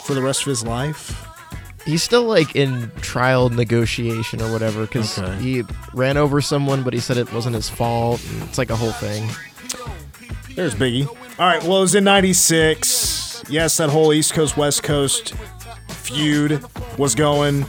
for 0.06 0.14
the 0.14 0.22
rest 0.22 0.44
of 0.44 0.48
his 0.48 0.64
life? 0.64 1.28
He's 1.86 2.02
still 2.02 2.24
like 2.24 2.56
in 2.56 2.92
trial 3.02 3.50
negotiation 3.50 4.42
or 4.42 4.54
whatever 4.54 4.84
because 4.86 5.20
Okay. 5.20 5.36
he 5.42 5.64
ran 5.94 6.16
over 6.16 6.40
someone, 6.40 6.82
but 6.84 6.94
he 6.94 7.02
said 7.02 7.18
it 7.18 7.34
wasn't 7.34 7.56
his 7.56 7.70
fault. 7.70 8.22
It's 8.44 8.58
like 8.58 8.70
a 8.70 8.78
whole 8.78 8.94
thing. 8.94 9.30
There's 10.56 10.76
Biggie. 10.76 11.08
All 11.10 11.46
right, 11.46 11.62
well, 11.64 11.80
it 11.80 11.82
was 11.82 11.94
in 11.96 12.06
96. 12.06 13.13
Yes, 13.50 13.78
that 13.78 13.90
whole 13.90 14.14
East 14.14 14.34
Coast, 14.34 14.58
West 14.58 14.84
Coast 14.84 15.34
feud 15.88 16.64
was 16.98 17.16
going. 17.16 17.66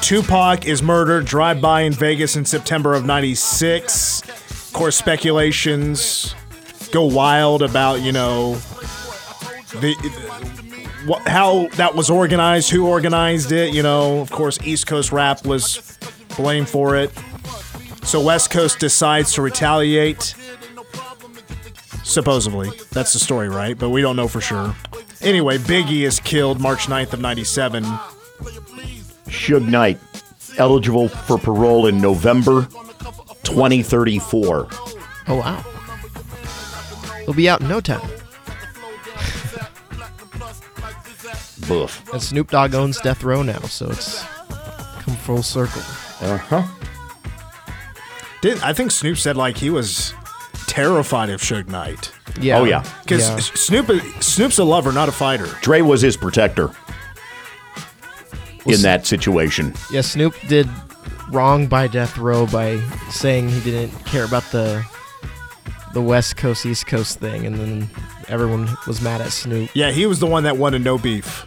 Tupac 0.00 0.66
is 0.66 0.82
murdered, 0.82 1.24
drive 1.24 1.60
by 1.60 1.82
in 1.82 1.92
Vegas 1.92 2.36
in 2.36 2.44
September 2.44 2.94
of 2.94 3.04
96. 3.04 4.22
Of 4.22 4.70
course, 4.72 4.96
speculations 4.96 6.34
go 6.92 7.04
wild 7.04 7.62
about, 7.62 8.02
you 8.02 8.12
know, 8.12 8.54
the. 9.80 9.94
What, 11.06 11.26
how 11.28 11.68
that 11.76 11.94
was 11.94 12.08
organized, 12.08 12.70
who 12.70 12.86
organized 12.86 13.52
it, 13.52 13.74
you 13.74 13.82
know. 13.82 14.20
Of 14.20 14.30
course, 14.30 14.58
East 14.62 14.86
Coast 14.86 15.12
rap 15.12 15.44
was 15.44 15.98
blamed 16.36 16.68
for 16.68 16.96
it. 16.96 17.12
So 18.04 18.20
West 18.20 18.50
Coast 18.50 18.78
decides 18.78 19.32
to 19.34 19.42
retaliate. 19.42 20.34
Supposedly. 22.04 22.70
That's 22.92 23.12
the 23.12 23.18
story, 23.18 23.48
right? 23.48 23.76
But 23.76 23.90
we 23.90 24.02
don't 24.02 24.16
know 24.16 24.28
for 24.28 24.40
sure. 24.40 24.74
Anyway, 25.24 25.56
Biggie 25.56 26.02
is 26.02 26.20
killed 26.20 26.60
March 26.60 26.86
9th 26.86 27.14
of 27.14 27.20
97. 27.20 27.82
Suge 29.26 29.66
Knight, 29.66 29.98
eligible 30.58 31.08
for 31.08 31.38
parole 31.38 31.86
in 31.86 31.98
November 31.98 32.68
2034. 33.44 34.68
Oh 35.26 35.34
wow. 35.36 35.64
He'll 37.24 37.34
be 37.34 37.48
out 37.48 37.62
in 37.62 37.68
no 37.68 37.80
time. 37.80 38.06
Boof. 41.66 42.12
And 42.12 42.22
Snoop 42.22 42.50
Dogg 42.50 42.74
owns 42.74 43.00
Death 43.00 43.24
Row 43.24 43.42
now, 43.42 43.60
so 43.60 43.88
it's 43.88 44.22
come 45.00 45.16
full 45.16 45.42
circle. 45.42 45.80
Uh 46.20 46.36
huh. 46.36 46.62
Did 48.42 48.60
I 48.62 48.74
think 48.74 48.90
Snoop 48.90 49.16
said 49.16 49.36
like 49.38 49.56
he 49.56 49.70
was 49.70 50.12
terrified 50.66 51.30
of 51.30 51.40
Suge 51.40 51.68
Knight. 51.68 52.12
Yeah. 52.40 52.58
Oh, 52.58 52.64
yeah. 52.64 52.84
Because 53.02 53.28
Yeah. 53.28 53.36
Snoop 53.38 53.90
Snoop's 54.22 54.58
a 54.58 54.64
lover, 54.64 54.92
not 54.92 55.08
a 55.08 55.12
fighter. 55.12 55.46
Dre 55.62 55.80
was 55.80 56.00
his 56.00 56.16
protector 56.16 56.70
in 58.66 58.82
that 58.82 59.06
situation. 59.06 59.74
Yeah, 59.90 60.00
Snoop 60.00 60.34
did 60.48 60.68
wrong 61.30 61.66
by 61.66 61.86
Death 61.86 62.16
Row 62.18 62.46
by 62.46 62.80
saying 63.10 63.48
he 63.48 63.60
didn't 63.60 63.92
care 64.06 64.24
about 64.24 64.44
the 64.52 64.84
the 65.92 66.00
West 66.02 66.36
Coast 66.36 66.66
East 66.66 66.86
Coast 66.86 67.20
thing, 67.20 67.46
and 67.46 67.56
then 67.56 67.88
everyone 68.28 68.68
was 68.86 69.00
mad 69.00 69.20
at 69.20 69.30
Snoop. 69.32 69.70
Yeah, 69.74 69.90
he 69.92 70.06
was 70.06 70.18
the 70.18 70.26
one 70.26 70.42
that 70.44 70.56
wanted 70.56 70.82
no 70.82 70.98
beef. 70.98 71.46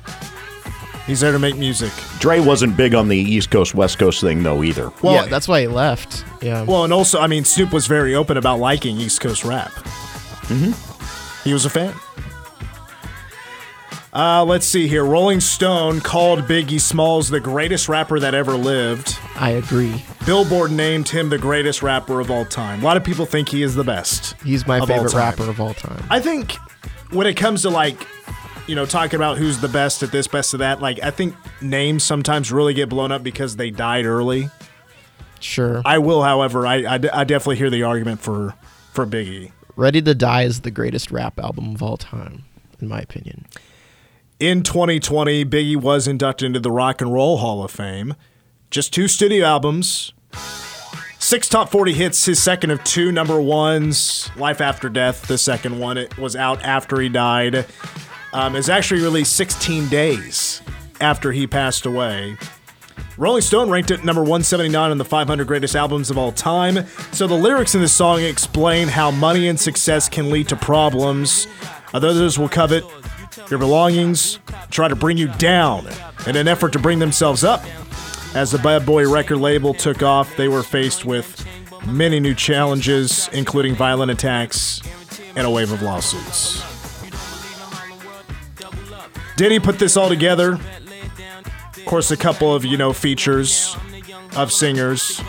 He's 1.05 1.21
there 1.21 1.31
to 1.31 1.39
make 1.39 1.55
music. 1.55 1.91
Dre 2.19 2.39
wasn't 2.41 2.75
big 2.75 2.93
on 2.93 3.07
the 3.07 3.17
East 3.17 3.49
Coast 3.49 3.73
West 3.73 3.97
Coast 3.97 4.21
thing 4.21 4.43
though 4.43 4.63
either. 4.63 4.91
Well, 5.01 5.15
yeah, 5.15 5.25
that's 5.25 5.47
why 5.47 5.61
he 5.61 5.67
left. 5.67 6.23
Yeah. 6.41 6.63
Well, 6.63 6.83
and 6.83 6.93
also, 6.93 7.19
I 7.19 7.27
mean, 7.27 7.45
Snoop 7.45 7.71
was 7.73 7.87
very 7.87 8.13
open 8.13 8.37
about 8.37 8.59
liking 8.59 8.97
East 8.97 9.21
Coast 9.21 9.43
rap. 9.43 9.71
Mm-hmm. 10.47 11.43
He 11.47 11.53
was 11.53 11.65
a 11.65 11.69
fan. 11.69 11.93
Uh, 14.13 14.43
let's 14.43 14.65
see 14.65 14.87
here. 14.87 15.05
Rolling 15.05 15.39
Stone 15.39 16.01
called 16.01 16.41
Biggie 16.43 16.81
Smalls 16.81 17.29
the 17.29 17.39
greatest 17.39 17.87
rapper 17.87 18.19
that 18.19 18.33
ever 18.33 18.53
lived. 18.53 19.17
I 19.35 19.51
agree. 19.51 20.03
Billboard 20.25 20.71
named 20.71 21.09
him 21.09 21.29
the 21.29 21.37
greatest 21.37 21.83
rapper 21.83 22.19
of 22.19 22.31
all 22.31 22.45
time. 22.45 22.81
A 22.81 22.83
lot 22.83 22.97
of 22.97 23.03
people 23.03 23.25
think 23.25 23.49
he 23.49 23.61
is 23.61 23.75
the 23.75 23.83
best. 23.83 24.33
He's 24.41 24.65
my 24.65 24.77
of 24.77 24.81
all 24.81 24.87
favorite 24.87 25.11
time. 25.11 25.19
rapper 25.19 25.49
of 25.49 25.61
all 25.61 25.73
time. 25.73 26.03
I 26.09 26.19
think 26.19 26.53
when 27.11 27.27
it 27.27 27.35
comes 27.35 27.61
to 27.61 27.69
like 27.69 28.07
you 28.67 28.75
know, 28.75 28.85
talking 28.85 29.15
about 29.15 29.37
who's 29.37 29.59
the 29.59 29.69
best 29.69 30.03
at 30.03 30.11
this, 30.11 30.27
best 30.27 30.53
at 30.53 30.59
that. 30.59 30.81
Like, 30.81 31.01
I 31.01 31.09
think 31.09 31.35
names 31.61 32.03
sometimes 32.03 32.51
really 32.51 32.73
get 32.73 32.89
blown 32.89 33.11
up 33.11 33.23
because 33.23 33.55
they 33.55 33.71
died 33.71 34.05
early. 34.05 34.49
Sure. 35.39 35.81
I 35.85 35.99
will, 35.99 36.21
however, 36.23 36.67
I, 36.67 36.83
I, 36.83 36.95
I 36.95 37.23
definitely 37.23 37.55
hear 37.55 37.69
the 37.69 37.83
argument 37.83 38.19
for 38.19 38.53
for 38.91 39.05
Biggie. 39.05 39.51
Ready 39.77 40.01
to 40.01 40.15
Die 40.15 40.41
is 40.41 40.61
the 40.61 40.71
greatest 40.71 41.11
rap 41.11 41.39
album 41.39 41.75
of 41.75 41.83
all 41.83 41.97
time, 41.97 42.45
in 42.81 42.87
my 42.87 42.97
opinion. 42.97 43.45
In 44.39 44.63
2020, 44.63 45.45
Biggie 45.45 45.75
was 45.75 46.07
inducted 46.07 46.47
into 46.47 46.59
the 46.59 46.71
Rock 46.71 46.99
and 46.99 47.13
Roll 47.13 47.37
Hall 47.37 47.63
of 47.63 47.69
Fame. 47.69 48.15
Just 48.71 48.91
two 48.91 49.07
studio 49.07 49.45
albums, 49.45 50.13
six 51.19 51.47
top 51.47 51.69
40 51.69 51.93
hits, 51.93 52.25
his 52.25 52.41
second 52.41 52.71
of 52.71 52.83
two 52.83 53.11
number 53.11 53.39
ones. 53.39 54.31
Life 54.35 54.61
After 54.61 54.89
Death, 54.89 55.27
the 55.27 55.37
second 55.37 55.77
one, 55.77 55.99
it 55.99 56.17
was 56.17 56.35
out 56.35 56.59
after 56.63 56.99
he 56.99 57.07
died. 57.07 57.67
Um, 58.33 58.55
it 58.55 58.57
was 58.57 58.69
actually 58.69 59.03
released 59.03 59.35
16 59.35 59.89
days 59.89 60.63
after 60.99 61.31
he 61.31 61.45
passed 61.45 61.85
away. 61.85 62.35
Rolling 63.17 63.41
Stone 63.41 63.69
ranked 63.69 63.89
it 63.91 64.05
number 64.05 64.21
179 64.21 64.91
on 64.91 64.97
the 64.97 65.05
500 65.05 65.47
greatest 65.47 65.75
albums 65.75 66.09
of 66.11 66.17
all 66.17 66.31
time. 66.31 66.85
So 67.11 67.25
the 67.25 67.33
lyrics 67.33 67.73
in 67.73 67.81
this 67.81 67.93
song 67.93 68.21
explain 68.21 68.87
how 68.87 69.11
money 69.11 69.47
and 69.47 69.59
success 69.59 70.07
can 70.07 70.29
lead 70.29 70.49
to 70.49 70.55
problems. 70.55 71.47
Others 71.93 72.37
will 72.37 72.49
covet 72.49 72.83
your 73.49 73.59
belongings, 73.59 74.39
try 74.69 74.87
to 74.87 74.95
bring 74.95 75.17
you 75.17 75.27
down 75.33 75.87
in 76.27 76.35
an 76.35 76.47
effort 76.47 76.73
to 76.73 76.79
bring 76.79 76.99
themselves 76.99 77.43
up. 77.43 77.63
As 78.35 78.51
the 78.51 78.59
Bad 78.59 78.85
Boy 78.85 79.09
record 79.09 79.37
label 79.37 79.73
took 79.73 80.03
off, 80.03 80.35
they 80.35 80.47
were 80.47 80.63
faced 80.63 81.05
with 81.05 81.45
many 81.87 82.19
new 82.19 82.35
challenges, 82.35 83.29
including 83.33 83.73
violent 83.73 84.11
attacks 84.11 84.81
and 85.35 85.47
a 85.47 85.49
wave 85.49 85.71
of 85.71 85.81
lawsuits. 85.81 86.63
Diddy 89.37 89.59
put 89.59 89.79
this 89.79 89.95
all 89.95 90.09
together. 90.09 90.59
Of 91.87 91.91
course, 91.91 92.11
a 92.11 92.17
couple 92.17 92.53
of, 92.53 92.65
you 92.65 92.75
know, 92.75 92.91
features 92.91 93.77
of 94.35 94.51
singers. 94.51 95.21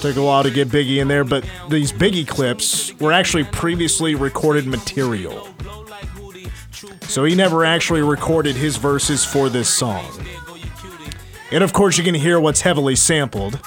Took 0.00 0.16
a 0.16 0.22
while 0.22 0.42
to 0.42 0.50
get 0.50 0.68
Biggie 0.68 0.96
in 0.96 1.08
there, 1.08 1.24
but 1.24 1.46
these 1.68 1.92
Biggie 1.92 2.26
clips 2.26 2.98
were 3.00 3.12
actually 3.12 3.44
previously 3.44 4.14
recorded 4.14 4.66
material. 4.66 5.46
So 7.02 7.24
he 7.24 7.34
never 7.34 7.66
actually 7.66 8.00
recorded 8.00 8.56
his 8.56 8.78
verses 8.78 9.26
for 9.26 9.50
this 9.50 9.68
song. 9.68 10.06
And 11.50 11.62
of 11.62 11.74
course, 11.74 11.98
you 11.98 12.02
can 12.02 12.14
hear 12.14 12.40
what's 12.40 12.62
heavily 12.62 12.96
sampled. 12.96 13.60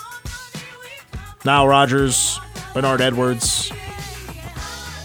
Nile 1.45 1.67
Rodgers, 1.67 2.39
Bernard 2.73 2.99
Edwards, 2.99 3.71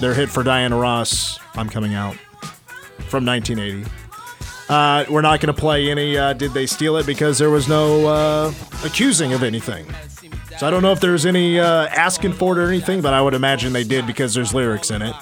their 0.00 0.14
hit 0.14 0.31
for 0.31 0.42
Diana 0.42 0.79
Ross, 0.79 1.38
I'm 1.57 1.68
Coming 1.68 1.92
Out, 1.92 2.16
from 3.11 3.27
1980. 3.27 4.04
Uh, 4.68 5.05
we're 5.11 5.20
not 5.20 5.40
going 5.40 5.55
to 5.55 5.61
play 5.61 5.90
any 5.90 6.16
uh, 6.16 6.33
Did 6.33 6.53
They 6.53 6.66
Steal 6.66 6.96
It 6.96 7.07
because 7.07 7.38
there 7.38 7.50
was 7.50 7.68
no 7.68 8.07
uh, 8.07 8.53
accusing 8.85 9.33
of 9.33 9.42
anything. 9.42 9.87
So 10.59 10.66
I 10.66 10.70
don't 10.70 10.83
know 10.83 10.92
if 10.92 11.00
there's 11.00 11.27
any 11.27 11.59
uh, 11.59 11.87
asking 11.88 12.35
for 12.35 12.59
it 12.59 12.62
or 12.62 12.68
anything, 12.68 13.00
but 13.00 13.12
I 13.12 13.20
would 13.20 13.35
imagine 13.35 13.72
they 13.72 13.85
did 13.85 14.07
because 14.07 14.35
there's 14.35 14.55
lyrics 14.55 14.90
in 14.90 15.03
it. 15.03 15.14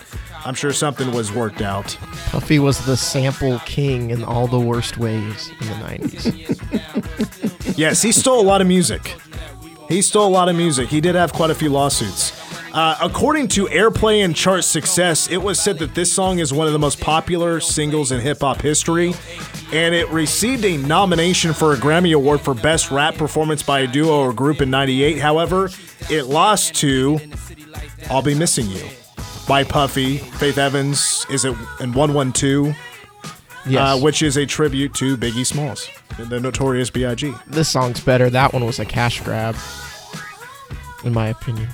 I'm 0.44 0.54
sure 0.54 0.72
something 0.72 1.12
was 1.12 1.32
worked 1.32 1.62
out. 1.62 1.96
Puffy 2.30 2.58
was 2.58 2.84
the 2.84 2.96
sample 2.96 3.58
king 3.60 4.10
in 4.10 4.24
all 4.24 4.46
the 4.46 4.60
worst 4.60 4.98
ways 4.98 5.50
in 5.60 5.68
the 5.68 5.74
90s. 5.74 7.78
yes, 7.78 8.02
he 8.02 8.12
stole 8.12 8.40
a 8.40 8.46
lot 8.46 8.60
of 8.60 8.66
music. 8.66 9.16
He 9.88 10.02
stole 10.02 10.28
a 10.28 10.32
lot 10.32 10.48
of 10.48 10.56
music. 10.56 10.88
He 10.88 11.00
did 11.00 11.14
have 11.14 11.32
quite 11.32 11.50
a 11.50 11.54
few 11.54 11.70
lawsuits. 11.70 12.32
Uh, 12.72 12.96
according 13.02 13.48
to 13.48 13.66
Airplay 13.66 14.24
and 14.24 14.34
chart 14.34 14.64
success, 14.64 15.30
it 15.30 15.36
was 15.36 15.60
said 15.60 15.78
that 15.80 15.94
this 15.94 16.10
song 16.10 16.38
is 16.38 16.54
one 16.54 16.66
of 16.66 16.72
the 16.72 16.78
most 16.78 17.00
popular 17.00 17.60
singles 17.60 18.12
in 18.12 18.20
hip 18.20 18.40
hop 18.40 18.62
history, 18.62 19.12
and 19.74 19.94
it 19.94 20.08
received 20.08 20.64
a 20.64 20.78
nomination 20.78 21.52
for 21.52 21.74
a 21.74 21.76
Grammy 21.76 22.14
Award 22.14 22.40
for 22.40 22.54
Best 22.54 22.90
Rap 22.90 23.14
Performance 23.16 23.62
by 23.62 23.80
a 23.80 23.86
Duo 23.86 24.20
or 24.20 24.32
Group 24.32 24.62
in 24.62 24.70
'98. 24.70 25.18
However, 25.18 25.68
it 26.08 26.24
lost 26.28 26.74
to 26.76 27.20
"I'll 28.08 28.22
Be 28.22 28.34
Missing 28.34 28.68
You" 28.70 28.84
by 29.46 29.64
Puffy. 29.64 30.16
Faith 30.16 30.56
Evans 30.56 31.26
is 31.28 31.44
it 31.44 31.54
in 31.78 31.92
112, 31.92 32.74
Yes. 33.66 33.80
uh, 33.80 34.00
which 34.00 34.22
is 34.22 34.38
a 34.38 34.46
tribute 34.46 34.94
to 34.94 35.18
Biggie 35.18 35.44
Smalls, 35.44 35.90
the 36.18 36.40
Notorious 36.40 36.88
B.I.G. 36.88 37.34
This 37.48 37.68
song's 37.68 38.00
better. 38.00 38.30
That 38.30 38.54
one 38.54 38.64
was 38.64 38.78
a 38.78 38.86
cash 38.86 39.20
grab, 39.20 39.56
in 41.04 41.12
my 41.12 41.28
opinion. 41.28 41.68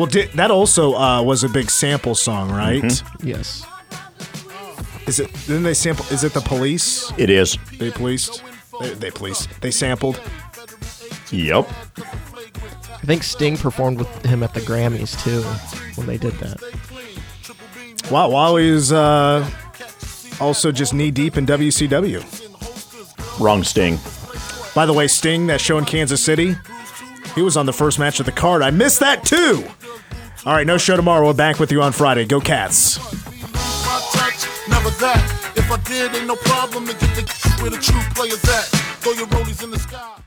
Well, 0.00 0.06
did, 0.06 0.32
that 0.32 0.50
also 0.50 0.94
uh, 0.94 1.22
was 1.22 1.44
a 1.44 1.48
big 1.50 1.70
sample 1.70 2.14
song, 2.14 2.50
right? 2.50 2.82
Mhm. 2.82 3.22
Yes. 3.22 3.66
Is 5.06 5.20
it? 5.20 5.30
Didn't 5.46 5.64
they 5.64 5.74
sample? 5.74 6.06
Is 6.10 6.24
it 6.24 6.32
the 6.32 6.40
police? 6.40 7.12
It 7.18 7.28
is. 7.28 7.58
They 7.78 7.90
policed. 7.90 8.42
They, 8.80 8.94
they 8.94 9.10
policed. 9.10 9.50
They 9.60 9.70
sampled. 9.70 10.18
Yep. 11.30 11.68
I 11.98 13.04
think 13.04 13.22
Sting 13.22 13.58
performed 13.58 13.98
with 13.98 14.24
him 14.24 14.42
at 14.42 14.54
the 14.54 14.60
Grammys 14.60 15.22
too 15.22 15.42
when 15.96 16.06
they 16.06 16.16
did 16.16 16.32
that. 16.38 16.62
Wow, 18.10 18.30
while 18.30 18.56
he 18.56 18.72
uh, 18.90 19.46
also 20.40 20.72
just 20.72 20.94
knee 20.94 21.10
deep 21.10 21.36
in 21.36 21.44
WCW. 21.44 22.24
Wrong 23.38 23.62
Sting. 23.64 23.98
By 24.74 24.86
the 24.86 24.94
way, 24.94 25.08
Sting, 25.08 25.46
that 25.48 25.60
show 25.60 25.76
in 25.76 25.84
Kansas 25.84 26.24
City, 26.24 26.56
he 27.34 27.42
was 27.42 27.58
on 27.58 27.66
the 27.66 27.74
first 27.74 27.98
match 27.98 28.18
of 28.18 28.24
the 28.24 28.32
card. 28.32 28.62
I 28.62 28.70
missed 28.70 29.00
that 29.00 29.24
too. 29.24 29.62
All 30.46 30.54
right, 30.54 30.66
no 30.66 30.78
show 30.78 30.96
tomorrow. 30.96 31.26
We're 31.26 31.34
back 31.34 31.58
with 31.58 31.70
you 31.70 31.82
on 31.82 31.92
Friday. 31.92 32.24
Go 32.24 32.40
Cats. 32.40 32.96
If 35.56 35.70
I 35.70 35.76
did, 35.84 36.14
ain't 36.14 36.26
no 36.26 36.36
problem 36.36 36.86
to 36.86 36.92
get 36.94 37.14
the 37.14 37.56
where 37.60 37.70
the 37.70 37.76
true 37.76 38.00
players 38.14 38.42
at. 38.44 38.64
Throw 39.00 39.12
your 39.12 39.26
rollies 39.26 39.62
in 39.62 39.70
the 39.70 39.78
sky. 39.78 40.19